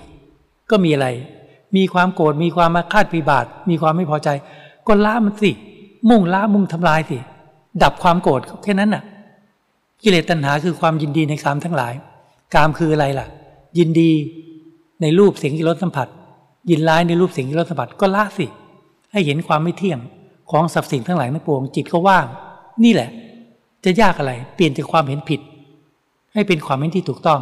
[0.70, 1.08] ก็มีอะไร
[1.76, 4.28] มีความโกรธมีความมาคาดปีบาท มีความไม่พอใจ
[4.86, 5.50] ก็ละมันสิ
[6.10, 7.18] มุ่งละมุ่งทำลายสิ
[7.82, 9.02] ดับความโกรธแค่นั้นน่ะ
[10.02, 11.94] กิเลสตัณหาคือความยินดีในกามทั้งหลาย
[12.54, 13.26] กามคืออะไรล่ะ
[13.78, 14.10] ยินดี
[15.02, 16.08] ในรูปเสียงกิรสสัมผัส
[16.70, 18.46] ยินร้ายในรูปสียงกิรสสัมผัสก็ละสิ
[19.12, 19.98] ให้เห็นความไม่เที่ยง
[20.50, 22.26] ของสับสิ่งทั้งหลายทั้งปวงจิตก็ว่าง
[22.84, 23.10] นี่แหละ
[23.84, 25.40] จะยากอะไรเปลี่ยนจากความเห็นผิด
[26.34, 27.40] ให้เป็นความเห็นที่ถูกต้อง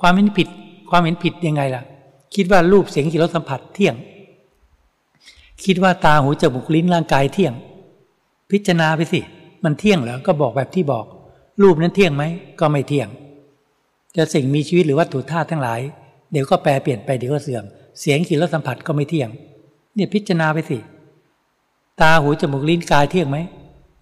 [0.00, 0.48] ความเห็นผิด
[0.90, 1.82] ความเห็นผิดยังไงล่ะ
[2.34, 3.94] คิดว่ารูปเสียงกิรสสัมผัสเที่ยง
[5.64, 7.54] คิดว่าตาหูจมูกลิ้นร่างกายเที่ยง
[8.50, 9.20] พิจารณาไปสิ
[9.64, 11.04] มันเที่ยงเหรอก็บอกแบบที่บอก
[11.62, 12.24] รูปนั้นเที่ยงไหม
[12.60, 13.08] ก็ไม่เที่ยง
[14.16, 15.80] จะสิ่งมีชีวิตหรือวัตถุธาตุทั้งหลาย
[16.32, 17.64] เดี๋ยวก็แปรเปลี่ยนไปเดี๋ยวก็เสื่อม
[18.00, 19.28] เสียงกลิ่นรสสัมผัสก็ไม่เที่ยง
[19.94, 20.78] เนี่ยพิจารณาไปสิ
[22.00, 23.38] ตาหูจมูกลิ้นกายเที่ยงไหม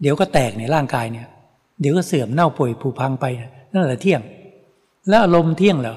[0.01, 1.27] เดี๋ยวก็แตกในร่างกายเนี่ย
[1.81, 3.25] เดี๋ยวก็เสื่อมเน่าป่วยผุพังไป
[3.73, 4.21] นั่นแหละเที่ยง
[5.09, 5.97] แล้วอารมณ์เที่ยงเหรอ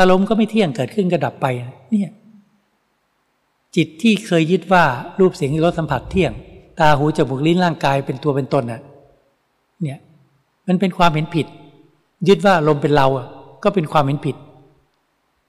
[0.00, 1.46] อารมณ์ก็ไม่เที่ยงเกิดขึ้นกระดับไป
[1.90, 2.10] เนี่ย
[3.76, 4.84] จิตที่เคยยึดว่า
[5.20, 6.32] รูปเสียงรสสัมผัสเที่ยง
[6.80, 8.80] ตาหูจมูกลิ้นร่างกายเป็นตัวเป็นตนน่ะ
[9.82, 9.98] เนี่ย
[10.66, 11.46] มันเป็นความเห็นผิด
[12.28, 13.26] ยึดว่าลมณ์เป็นเราอะ
[13.64, 14.36] ก็เป็นความเห็นผิด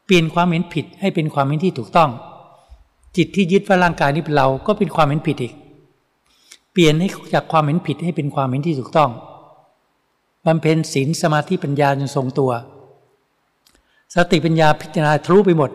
[0.05, 2.09] เปลี่ยนความเห็นผิดให้เป็นความเห็นที่ถูกต้อง
[3.17, 5.53] จิตที่ยึดว่าร่างกายนี้เป็นเราก็เป็นความเห็นผิดอีก
[6.71, 9.11] เปลี่ยนให้จากความเห็นผิดให้เป็นความเห็นที่ถูกต้อง
[10.45, 12.51] บำเพ็ญศีลสมาธิปัญญาจนทรงตัว
[14.15, 15.71] สติปัญญาพิจารณาทะลุไปหมด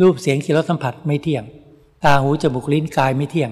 [0.00, 1.44] รูปเสียงกลิ่นรสสัมผัสไม่เที่ยง
[2.04, 3.50] ตาหูจมูกลิ้นกายไม่เที่ยง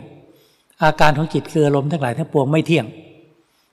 [0.82, 2.86] อาการของจิตคืออารมณ์ทั้งหลายทั้งปวงไม่เที่ยง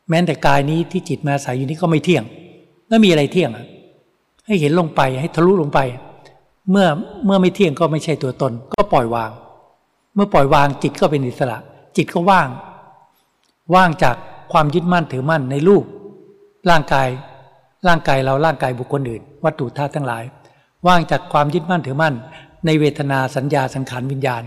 [0.10, 2.24] แม้แต่กายนี้ที่จิตมาอาศัยอยู่นี้ก็ไม่เที่ยง
[2.88, 3.66] แล้วมีอะไรเที่ยงอะ
[4.46, 5.80] ให้เห็นลงไปให้ทะลุลงไป
[6.72, 6.88] เมื่อ
[7.26, 9.32] เมื่อไม่เที่ยงก็ไม่ใช่ตัวตน ก็ปล่อยวาง
[10.16, 11.58] เมื่อปล่อยวางจิตก็เป็นอิสระ
[11.98, 12.50] จิตก็ว่าง
[13.76, 14.16] ว่างจาก
[14.52, 15.84] ความยึดมั่นถือมั่นในรูป
[16.70, 17.08] ร่างกาย
[17.88, 20.24] ร่างกายเราร่างกายบุคคลอื่น วัตถุธาตุทั้งหลาย
[20.88, 22.16] ว่างจากความยึดมั่นถือมั่น
[22.66, 24.44] ในเวทนาสัญญาสังขารวิญญาณ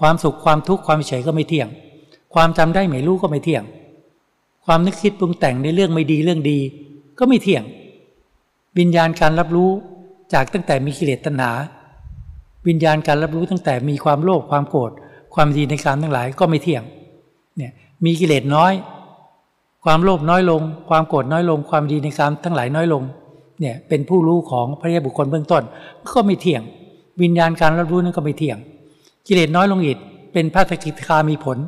[0.00, 1.68] ความสุขความทุกข์ความเฉยก็ไม่เที่ยง
[2.34, 3.64] ความจำได้ไม่รู้ก็ไม่เที่ยง
[4.66, 6.58] ความนึกคิดปรุงแต่งในเรื่องไม่ดีเรื่องดี
[7.18, 7.62] ก็ไม่เที่ยง
[8.78, 9.70] วิญญาณการรับรู้
[10.32, 11.52] จากตั้งแต่มีกิเลสตัณหา
[12.68, 14.90] วิญญาณการรับรู้ตั้งแต่มีความโลภความโกรธ
[15.34, 16.82] ความดีในการทั้งหลายก็ไม่เที่ยง
[17.56, 17.72] เนี่ย
[18.04, 18.72] มีกิเลสน้อย
[19.84, 23.02] ความโลภน้อยลง ความโกรธน้อยลง ความดีในการทั้งหลายน้อยลง
[23.60, 25.62] เนี่ยเป็นผู้รู้ของพระยาบุคคลเบื้องต้น
[26.10, 26.62] ก็ไม่เที่ยง
[27.22, 28.58] วิญญาณการรับรู้นั้นก็ไม่เที่ยง
[29.26, 29.98] กิเลสน้อยลงอีก
[30.32, 31.58] เป็นพระสกิทามีผล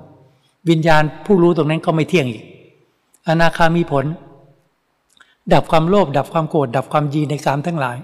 [0.71, 2.45] วิญญาณผู้รู้ตรงนั้นก็ไม่เที่ยงอีก
[3.29, 4.05] อนาคามีผล
[5.53, 7.97] ดับความโลภดับความโกรธดับความยีในกามทั้งหลาย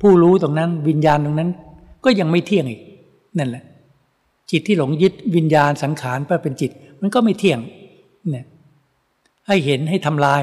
[0.00, 1.50] ผู้รู้ตรงนั้นวิญญาณตรงนั้น
[2.04, 2.80] ก็ยังไม่เที่ยงอีก
[3.38, 3.64] นั่นแหละ
[4.50, 7.58] จิตที่หลงยึดวิญญาณสังขารไปเป็นจิต มันก็ไม่เที่ยง
[8.30, 8.44] เนี่ย
[9.46, 10.42] ให้เห็นให้ทำลาย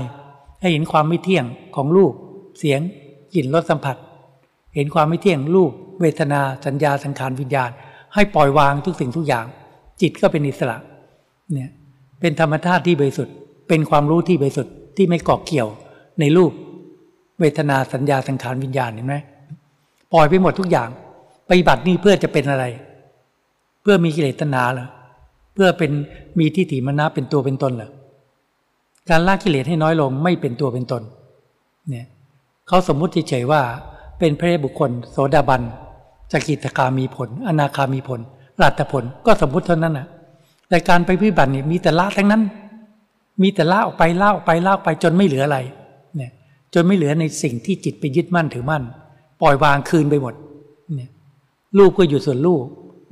[0.61, 1.45] ให้เห็นความไม่เที่ยง
[1.76, 2.13] ของรูป
[2.59, 2.80] เสียง
[3.36, 3.97] กลิ่นรสสัมผัส
[4.76, 7.70] เห็นความไม่เที่ยงรูป เวทนาสัญญาสังขารวิญญาณ
[8.13, 9.45] ให้ปล่อยวางทุกสิ่งทุกอย่าง
[10.01, 10.78] จิตก็เป็นอิสระ
[11.53, 11.70] เนี่ย
[12.20, 13.34] เป็นธรรมชาติที่บริสุทธิ์
[13.68, 15.68] เป็นความรู้ที่บริสุทธิ์ ที่ไม่เกาะเกี่ยว
[16.20, 16.52] ในรูป
[17.39, 19.16] เวทนาสัญญาสังขารวิญญาณเห็นไหม
[20.14, 20.89] ปล่อยไปหมดทุกอย่าง
[21.50, 22.66] ปฏิบัตินี่เพื่อจะเป็นอะไร
[23.82, 24.88] เพื่อมีกิเลสตัณหาเหรอ
[25.54, 25.91] เพื่อเป็น
[26.39, 27.89] มีทิฏฐิมรณะเป็นตัวเป็นตนเหรอ
[29.10, 31.04] การละกิเลสให้น้อยลงไม่เป็นตัวเป็นตน
[31.89, 32.06] เนี่ย
[32.68, 33.62] เขาสมมุติเฉยๆว่า
[34.20, 35.62] เป็นพระบุคคล โสดาบัน
[36.32, 38.20] สกิทาคามีผล อนาคามีผล
[38.62, 40.08] รัตผลก็สมมุติเท่านั้นนะ
[40.70, 42.41] แต่การไปพิบัตินี่มีแต่ละทั้งนั้น
[43.41, 45.59] มีแต่ละออกไปละออกไปละออกไปจนไม่เหลืออะไร
[46.15, 46.31] เนี่ย
[46.73, 48.83] จนไม่เหลือในสิ่งที่จิตไปยึดมั่นถือมั่น
[49.41, 50.33] ปล่อยวางคืนไปหมด
[50.95, 51.09] เนี่ย
[51.77, 52.63] รูปก็อยู่ส่วนรูป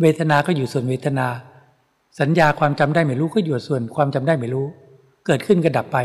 [0.02, 1.28] เวทนา ก็อยู่ส่วนเวทนา
[2.20, 4.66] สัญญาความจำได้ไม่รู้ก็อยู่ส่วนความจำได้ไม่รู้
[5.26, 5.98] เกิดขึ้นกระดับไป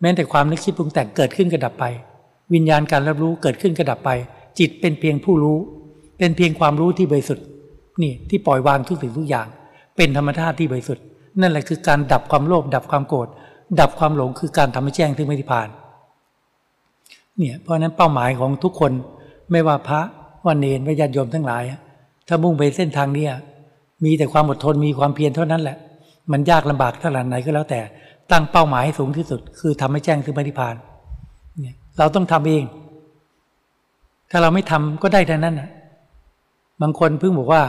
[0.00, 1.84] แม้แต่ความนึกคิดปรุงแต่งเกิดขึ้นกระดับไป
[2.54, 4.10] วิญญาณการรับรู้เกิดขึ้นกระดับไป
[4.58, 5.58] จิตเป็นเพียงผู้รู้
[6.18, 7.44] เป็นเพียงความรู้ที่บริสุทธิ์
[8.02, 9.46] นี่ที่ปล่อยวางทุกสิ่งทุกอย่าง
[9.96, 11.04] เป็นธรรมชาติที่บริสุทธิ์
[11.40, 13.28] นั่นแหละคือการดับความโลภดับความโกรธ
[13.80, 15.68] ดับความหลงคือการทำให้แจ้งถึงไม่ทิพาน
[17.36, 18.92] เนี่ยเพราะนั้นเป้าหมายของทุกคน
[19.50, 20.00] ไม่ว่าพระ
[20.44, 21.62] ว่าเนรว่าญาติโยมทั้งหลาย
[22.28, 23.26] ถ้ามุ่งไปเส้นทางนี้
[24.04, 25.76] มีแต่ความอดทนมีความเพียรเท่านั้นแหละ
[26.32, 27.80] มันยากลำบากเท่าไหนก็แล้วแต่
[28.30, 30.74] ตั้งเป้าหมายให้สูงที่สุด คือทำให้แจ้งถึงไม่ทิพาน
[31.60, 32.64] เนี่ยเราต้องทำเอง
[34.30, 35.70] ถ้าเราไม่ทำก็ได้แต่นั้นนะ
[36.82, 37.62] บางคนเพิ่งบอกว่า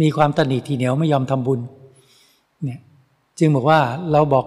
[0.00, 1.60] มีความตนีทีเหนียวไม่ยอมทำบุญ
[2.64, 2.78] เนี่ย
[3.38, 3.80] จึงบอกว่า
[4.12, 4.44] เราบอก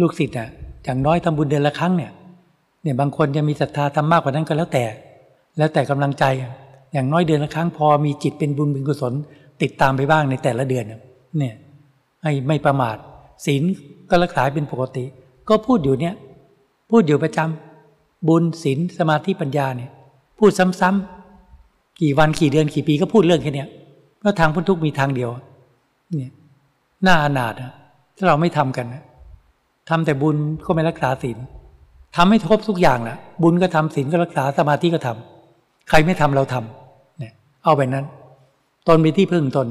[0.00, 0.48] ลูกศิษย์อะ
[0.84, 2.12] อย่างน้อยทำบุญเดือนละครั้งเนี่ย
[2.82, 4.84] เนี่ยบางคนจะมีศรัทธาทำมากกว่านั้นก็แล้วแต่
[5.58, 6.24] แล้วแต่กำลังใจ
[6.92, 9.12] อย่างน้อยเดือนละครั้งพอมีจิตเป็นบุญเป็นกุศล
[9.62, 10.84] ติดตามไปบ้างในแต่ละเดือน
[11.38, 11.54] เนี่ย
[12.22, 12.96] ให้ไม่ประมาท
[13.46, 13.62] ศีล
[14.10, 15.04] ก็รักษาเป็นปกติ
[15.48, 16.14] ก็พูดอยู่เนี่ย
[16.90, 19.90] พูดอยู่ประจำบุญศีลสมาธิปัญญาเนี่ย
[20.38, 20.50] พูด
[20.80, 23.66] ซ้ำๆกี่วันกี่เดือนกี่ปีก็พูดเรื่องแค่นี้
[24.22, 25.30] แล้วทางพ้นทุกมีทางเดียว
[26.16, 26.30] เนี่ย
[27.04, 27.72] หน่าอนาถอะ
[28.16, 29.02] ถ้าเราไม่ทำกันนะ
[29.88, 30.36] ทำแต่บุญ
[30.66, 31.38] ก็ไม่รักษาศีล
[32.16, 37.32] ทำให้ครบทุกอย่างแหละบุญก็ทำศีลก็รักษาสมาธิก็ทำใครไม่ทำเราทำเนี่ย
[37.64, 38.04] เอาไปนั้น
[38.88, 39.66] ตนเป็นที่พึ่งตน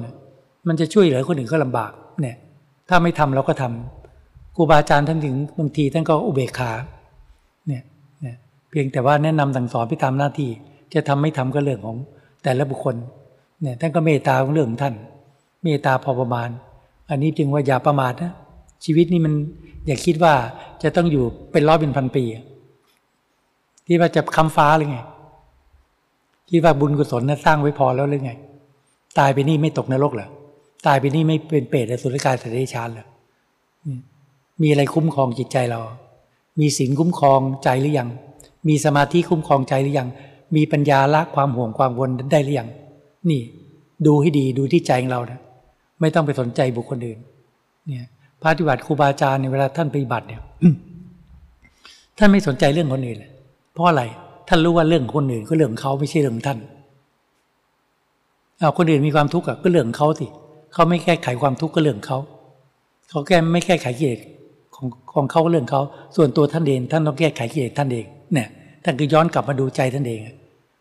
[0.68, 2.36] มันจะช่วยเหลือคนอื่นก็ลำบาก เนี่ย
[2.90, 6.72] ถ้าไม่ทำเราก็ทำครูบาอาจารย์ท่านถึงบางทีท่านก็อุเบกขา
[7.68, 7.84] เนี่ย
[8.22, 8.36] เนี่ย
[8.70, 10.50] เพียงแต่ว่าแนะนำสั่งสอนไปตามหน้าที่
[10.94, 11.98] จะทำไม่ทำก็เรื่องของ
[12.44, 12.96] แต่ละบุคคล
[13.62, 14.96] เนี่ยท่านก็เมตตาของเรื่องของท่าน
[15.64, 16.50] เมตตาพอประมาณ
[17.10, 18.32] อันนี้จึงว่าอย่าประมาทนะ
[18.86, 19.34] ชีวิตนี้มัน
[19.88, 20.34] อย่าคิดว่า
[20.84, 22.24] จะต้องอยู่เป็นร้อยเป็นพันปี
[23.88, 25.00] คิดว่าจะคำฟ้าหรือไง
[26.50, 28.32] คิดว่าบุญกุศลนะสร้างไว้พอแล้วหรือไง
[29.20, 30.30] ตายไปนี่ไม่ตกนรกเหรอ
[30.88, 33.06] ตายไปนี่ไม่เป็นเปรตในสุรกายสัตว์เดชานเหรอ
[34.62, 35.80] มีอะไรคุ้มครองจิตใจเรา
[36.60, 38.10] มีศีลคุ้มครองใจหรือยัง
[38.68, 40.08] มีสมาธิคุ้มครองใจหรือยัง
[40.56, 42.70] มีปัญญาละความห่วงความวนได้หรือยัง
[43.30, 43.42] นี่
[44.06, 45.40] ดูให้ดีดูที่ใจของเรานะ
[46.02, 47.20] ไม่ต้องไปสนใจบุคคลอื่น
[47.88, 48.06] เนี่ย
[48.44, 50.42] ปฏิบัติครูบาอาจารย์ในเวลาท่านปฏิบัติเนี่ย
[52.18, 53.32] ท่านไม่สนใจเรื่องคนอื่นเลย
[53.74, 54.04] เพราะอะไร
[54.48, 56.60] ท่านรู้ว่าเรื่องคนอื่นก็เรื่องเขาไม่ใช่เรื่องท่าน
[58.60, 60.28] เอาคนอื่นมีความทุกข์ก็เรื่องเขาสิ
[60.74, 62.18] เขาไม่แก้ไขความทุกข์ก็เรื่องเขา
[63.10, 64.20] เขาแก้ไม่แก้ไขกิเลส
[64.76, 65.82] ของของเขาเรื่องเขา
[66.16, 68.48] ส่วนตัวท่านเองท่านต้องแก้ไขกิเลสท่านเองเนี่ย
[68.84, 70.22] ท่านก็ย้อนกลับมาดูใจท่านเอง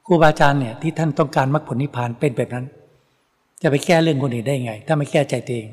[0.07, 2.67] ครูบาอาจารย์เนี่ยที่ท่านต้องการมรรคผลนิพพานเป็นแบบนั้น
[3.63, 5.69] จะไปแก้เรื่องคนอื่นได้ไง ถ้าไม่แก้ใจตัวเอง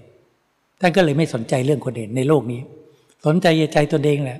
[0.82, 2.62] ท่านก็เลยไม่สนใจเรื่องคนอื่นในโลกนี้
[3.26, 4.40] สนใจใจตนเองแหละ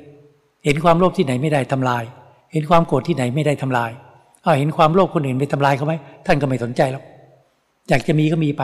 [0.66, 2.04] เห็นความโลภที่ไหนไม่ได้ทำลาย
[2.54, 3.92] เห็นความโกรธที่ไหนไม่ได้ทำลาย
[4.42, 5.94] เอาเห็นความโลภคนอื่นไปทำลายเขาไหม
[6.26, 7.04] ท่านก็ไม่สนใจแล้ว
[7.90, 8.64] อยากจะมีก็มีไป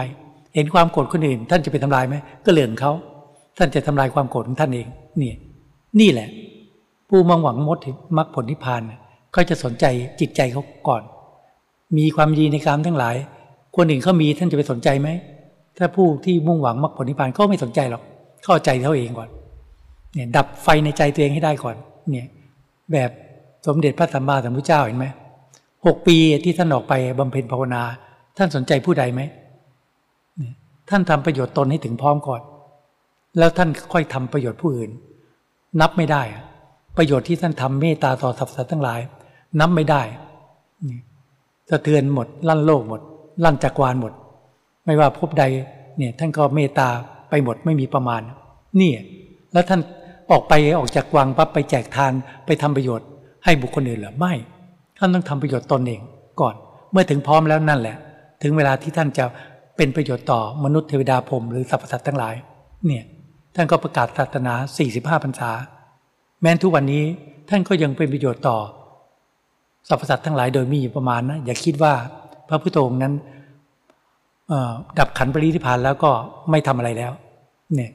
[0.55, 2.15] เห็นความโกรธคนอื่น ท่านจะไปทำลายไหม
[2.45, 2.91] ก็เรื่องเขา
[3.57, 4.87] ท่านจะทำลายความโกรธของท่านเอง
[5.21, 5.31] นี่
[5.99, 6.29] นี่แหละ
[7.09, 7.77] ผู้มองหวังมด
[8.17, 8.81] มรรคผลนิพพาน
[9.33, 9.85] เขาจะสนใจ
[10.19, 11.03] จิตใจเขาก่อน
[11.97, 13.15] มีความดีในการทั้งหลาย
[13.75, 15.09] คนอื่นเขามีท่านจะไปสนใจไหม
[15.77, 18.01] ถ้าผู้ที่มุ่งหวังมรรคผลนิพพานเขาไม่สนใจหรอก
[18.45, 19.29] เข้าใจเขาเองก่อน
[20.13, 21.75] เนี่ยดับไฟในใจตัวเองให้ได้ก่อน
[22.09, 22.27] เนี่ย
[22.91, 23.11] แบบ
[23.67, 25.07] สมเด็จพระสัมมาสัมพุทธเจ้าเห็นไหม
[25.85, 27.83] หกปีที่ท่านออกไปบำเพ็ญภาวนา
[28.37, 29.21] ท่านสนใจผู้ใดไหม
[30.37, 30.53] เนี่ย
[30.89, 32.41] ท่านทำประโยชน์ตนให้ถึงพร้อมก่อน
[33.37, 34.91] แล้วท่านค่อยทำประโยชน์ผู้อื่น
[35.81, 36.23] นับไม่ได้
[36.97, 38.99] ประโยชน์ที่ท่านทำเมตตาต่อสรรพสัตว์ทั้งหลาย
[39.59, 40.01] นับไม่ได้
[41.69, 43.01] สะเทือนหมดลั่นโลกหมด
[43.43, 44.13] ลั่นจักรวาลหมด
[44.85, 45.43] ไม่ว่าพบใด
[45.97, 46.89] เนี่ยท่านก็เมตตา
[47.29, 48.21] ไปหมดไม่มีประมาณ
[48.81, 48.91] นี่
[49.53, 49.81] แล้วท่าน
[50.31, 52.13] ออกไปออกจากวังปั๊บไปแจกทาน
[52.45, 53.07] ไปทำประโยชน์
[53.45, 54.33] ให้บุคคลอื่นหรือไม่
[54.97, 56.01] ท่านต้องทำประโยชน์ตนเอง
[56.41, 56.55] ก่อน
[56.91, 57.97] เมื่อถึงพร้อมแล้วนั่นแหละ
[58.41, 59.25] ถึงเวลาที่ท่านจะ
[59.77, 62.35] เป็นประโยชน์ต่อมนุษย์เทวดาพรมหรือสรรพสัตว์ทั้งหลาย
[62.85, 63.03] เนี่ย
[63.55, 64.53] ท่านก็ประกาศศาสนา
[64.89, 65.51] 45พรรษา
[66.41, 67.03] แม้นทุกวันนี้
[67.49, 68.57] ท่านก็ยังเป็นประโยชน์ต่อ
[69.87, 71.93] สรรพสัตว์ทั้งหลายโดยมีอยู่ประมาณนะอย่าคิดว่า
[72.51, 73.13] พระพุทธองค์นั้น
[74.97, 76.11] ดับขันปริธิพานแล้วก็
[76.51, 77.11] ไม่ทำอะไรแล้ว
[77.75, 77.91] เนี่ย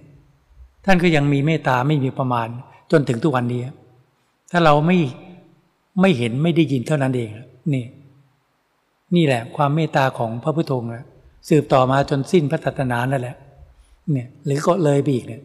[0.84, 2.48] ท่านก็ยังมีเมตตาไม่มีประมาณ
[2.92, 3.60] จนถึงทุกวันนี้
[4.50, 4.98] ถ้าเราไม่
[6.00, 7.30] ไม่เห็นไม่ได้ยินเท่านั้นเอง
[7.74, 7.84] นี่
[9.16, 11.04] นี่แหละ ความเมตตาของพระพุทโธนะ
[11.48, 13.36] สืบต่อมาจนสิ้นพระศาสนานั่นแหละ
[14.12, 15.42] เนี่ยหรือก็เลยไปอีกเนี่ย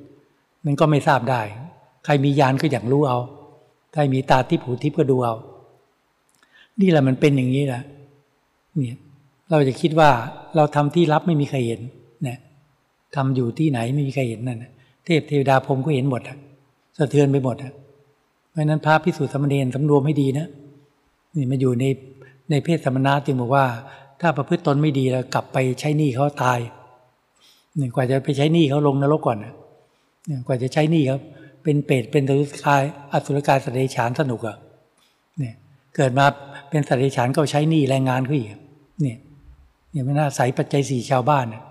[0.66, 1.42] มันก็ไม่ทราบได้
[2.06, 3.20] ใครมียานก็อย่ากรู้เอา
[3.94, 5.36] ใครมีตาที่ผูทิพก็ดูเอา
[6.80, 7.82] นี่แหละมันเป็นอย่างนี้แหละ
[8.78, 8.98] เนี่ย
[9.50, 10.10] เราจะคิดว่า
[10.56, 11.82] เราทำที่รับไม่มีใครเห็น
[12.28, 12.38] นะ
[13.16, 14.66] ทำอยู่ที่ไหนไม่มีใครเห็นนั่น
[15.06, 16.38] เทพเทวดาพรมก็เห็นหมดอะ
[16.98, 17.72] สะเทือนไปหมดอะ
[18.52, 20.48] เพราะนั้นพระพิสุทธิสมณีสำรวมให้ดีนะ
[21.36, 21.86] นี่มาอยู่ใน
[22.50, 23.66] ในเพศสมณะจึงบอกว่า
[24.22, 26.60] ถ้าประพฤติตนไม่ดีแล้วกลับไปใช้หนี้เขาตาย
[27.78, 31.18] เนี่ยกว่าจะไปใช้หนี้เขาลงนรกก่อนนี่กว่าจะใช้หนี้เขา
[31.64, 34.58] เป็นเปรตเป็นสุรกายอสุรกายสเดฉานสนุกอะ
[35.96, 36.26] เกิดมา
[36.70, 38.50] เป็นสัตว์เดรัจฉานก็ใช้หนี้แรงงานเขาอีก
[39.02, 39.18] เนี่ย
[39.92, 41.62] เนี่ยไม่น่าใส่ปัจจัยสี่ชาวบ้านนะ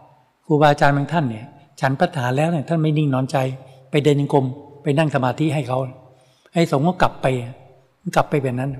[0.46, 1.46] ครูบาอาจารย์บางท่านเนี่ย
[1.80, 3.36] ฉันปัญหาแล้วเนี่ยท่านไม่นิ่งนอนใจ
[3.90, 4.44] ไปเดินยังกรม
[4.82, 5.78] ไปนั่งสมาธิให้เขา
[6.54, 7.26] ให้สงก็กลับไป
[8.16, 8.70] กลับไปแบบนั้น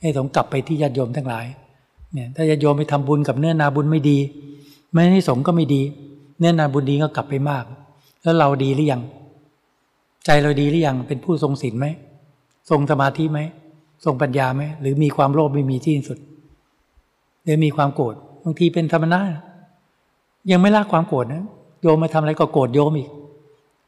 [0.00, 1.46] ให้สงกลับไปที่ญาติโยมทั้งหลาย
[2.12, 4.18] เนี่ยถ้าญาติโยมไปทำบุญกับเนื้อนาบุญไม่ดี
[4.92, 5.82] ไม่ให้สงก็ไม่ดี
[6.38, 7.64] เนื้อนาบุญดีก็กลับไปมาก
[8.22, 9.02] แล้วเราดีหรือยัง
[10.26, 11.86] ใจเราดีหรือยังเป็นผู้ทรงศีลไหม
[12.70, 13.40] ทรงสมาธิไหม
[14.04, 16.18] ทรงปัญญาไหมหรือมีความโลภไม่มีที่สุด
[17.44, 19.20] หรือมีความโกรธบางทีเป็นธรรมนา
[20.50, 21.42] ยังไม่ละความโกรธนะ
[21.82, 23.10] โยมมาทำอะไรก็โกรธโยมอีก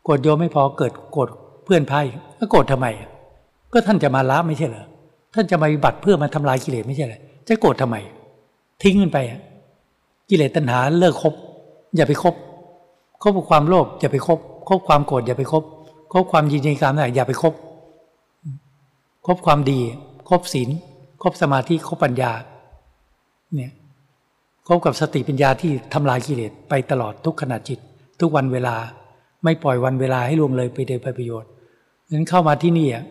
[0.04, 1.28] โกรธโยมไม่พอเกิดโกรธ
[1.64, 2.06] เพื่อนพาย
[2.38, 2.86] ก็โกรธทำไม
[3.72, 4.84] ก็ท่านจะมาละไม่ใช่เหรอ
[5.34, 7.96] ท่านจะมาบัติเพื่อมาทำลายกิเลสไม่ใช่เหรอจะโกรธทำไม
[8.82, 9.18] ทิ้งมันไป
[10.30, 11.34] กิเลสตัณหาเลิกคบ
[11.96, 12.34] อย่าไปคบ
[13.22, 14.38] คบกับความโลภอย่าไปคบ
[14.68, 15.62] คบความโกรธอย่าไปคบ
[16.12, 17.52] คบความยินดีกามอะไรอย่าไปคบ
[19.26, 19.80] ครบความดี
[20.28, 20.68] ครบศีล
[21.22, 22.32] ครบสมาธิครบปัญญา
[23.54, 23.72] เนี่ย
[24.66, 27.78] คบกับสติปัญญาที่ทำลายกิเลสไปตลอดทุกขณะจิต
[28.20, 28.74] ทุกวันเวลา
[29.44, 31.50] ไม่ปล่อยวันเวลาให้ล่วงเลยไปโดยประโยชน์
[32.12, 33.04] นั้นเข้ามาที่นี่อะ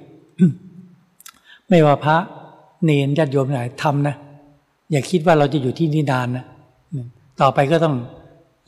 [1.69, 2.17] ไม่ว่าพระ
[2.83, 4.15] เนรญาติโยมไหนทำนะ
[4.91, 6.45] อย่าคิดว่าเราจะอยู่ที่นี่นานนะ
[7.41, 7.95] ต่อไปก็ต้อง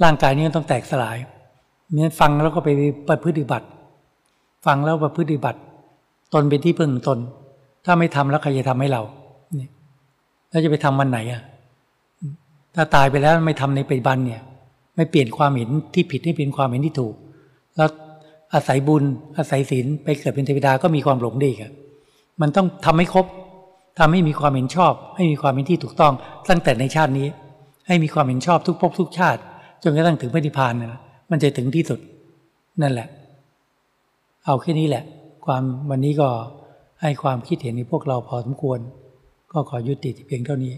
[0.04, 1.18] ร่างกายนี้ต้องแตกสลาย
[1.94, 2.70] เนี่ยฟังแล้วก็ไป
[3.08, 3.68] ประพฤติบัติ
[4.66, 5.60] ฟังแล้วประพฤติบัติ
[6.34, 7.20] ตนเป็นที่พึ่งตน
[7.86, 9.02] ถ้าไม่ทำแล้วใครจะทำให้เรา
[9.56, 9.70] เนี่ย
[10.50, 11.42] เราจะไปทำวันไหนอะ
[12.76, 14.42] ถ้าตายไปแล้วไม่ทำในปัจจุบันเนี่ย
[14.96, 17.16] ไม่เปลี่ยนความเห็นที่ผิดให้เป็นความเห็นที่ถูก
[17.76, 17.90] แล้ว
[18.54, 19.04] อาศัยบุญ
[19.38, 21.72] อาศัยศีลไปเกิดเป็นเทวดาก็มีความหลงดีกัน
[22.42, 23.26] มันต้องทำให้ครบ
[24.00, 26.14] ทำให้มีความเห็นชอบ ให้มีความเห็นที่ถูกต้อง
[26.50, 27.28] ตั้งแต่ในชาตินี้
[27.88, 29.42] ให้มีความเห็นชอบทุกภพทุกชาติ
[29.84, 31.00] จนกระทั่งถึงพระนิพพานนะ
[31.32, 32.00] มันจะถึงที่สุด
[32.82, 33.08] นั่นแหละ
[34.46, 35.04] เอาแค่นี้แหละ
[35.46, 36.30] ความวันนี้ก็
[37.02, 38.80] ให้ความคิดเห็นในพวกเราพอสมควร
[39.52, 40.74] ก็ขอยุติที่เพียงเท่านี้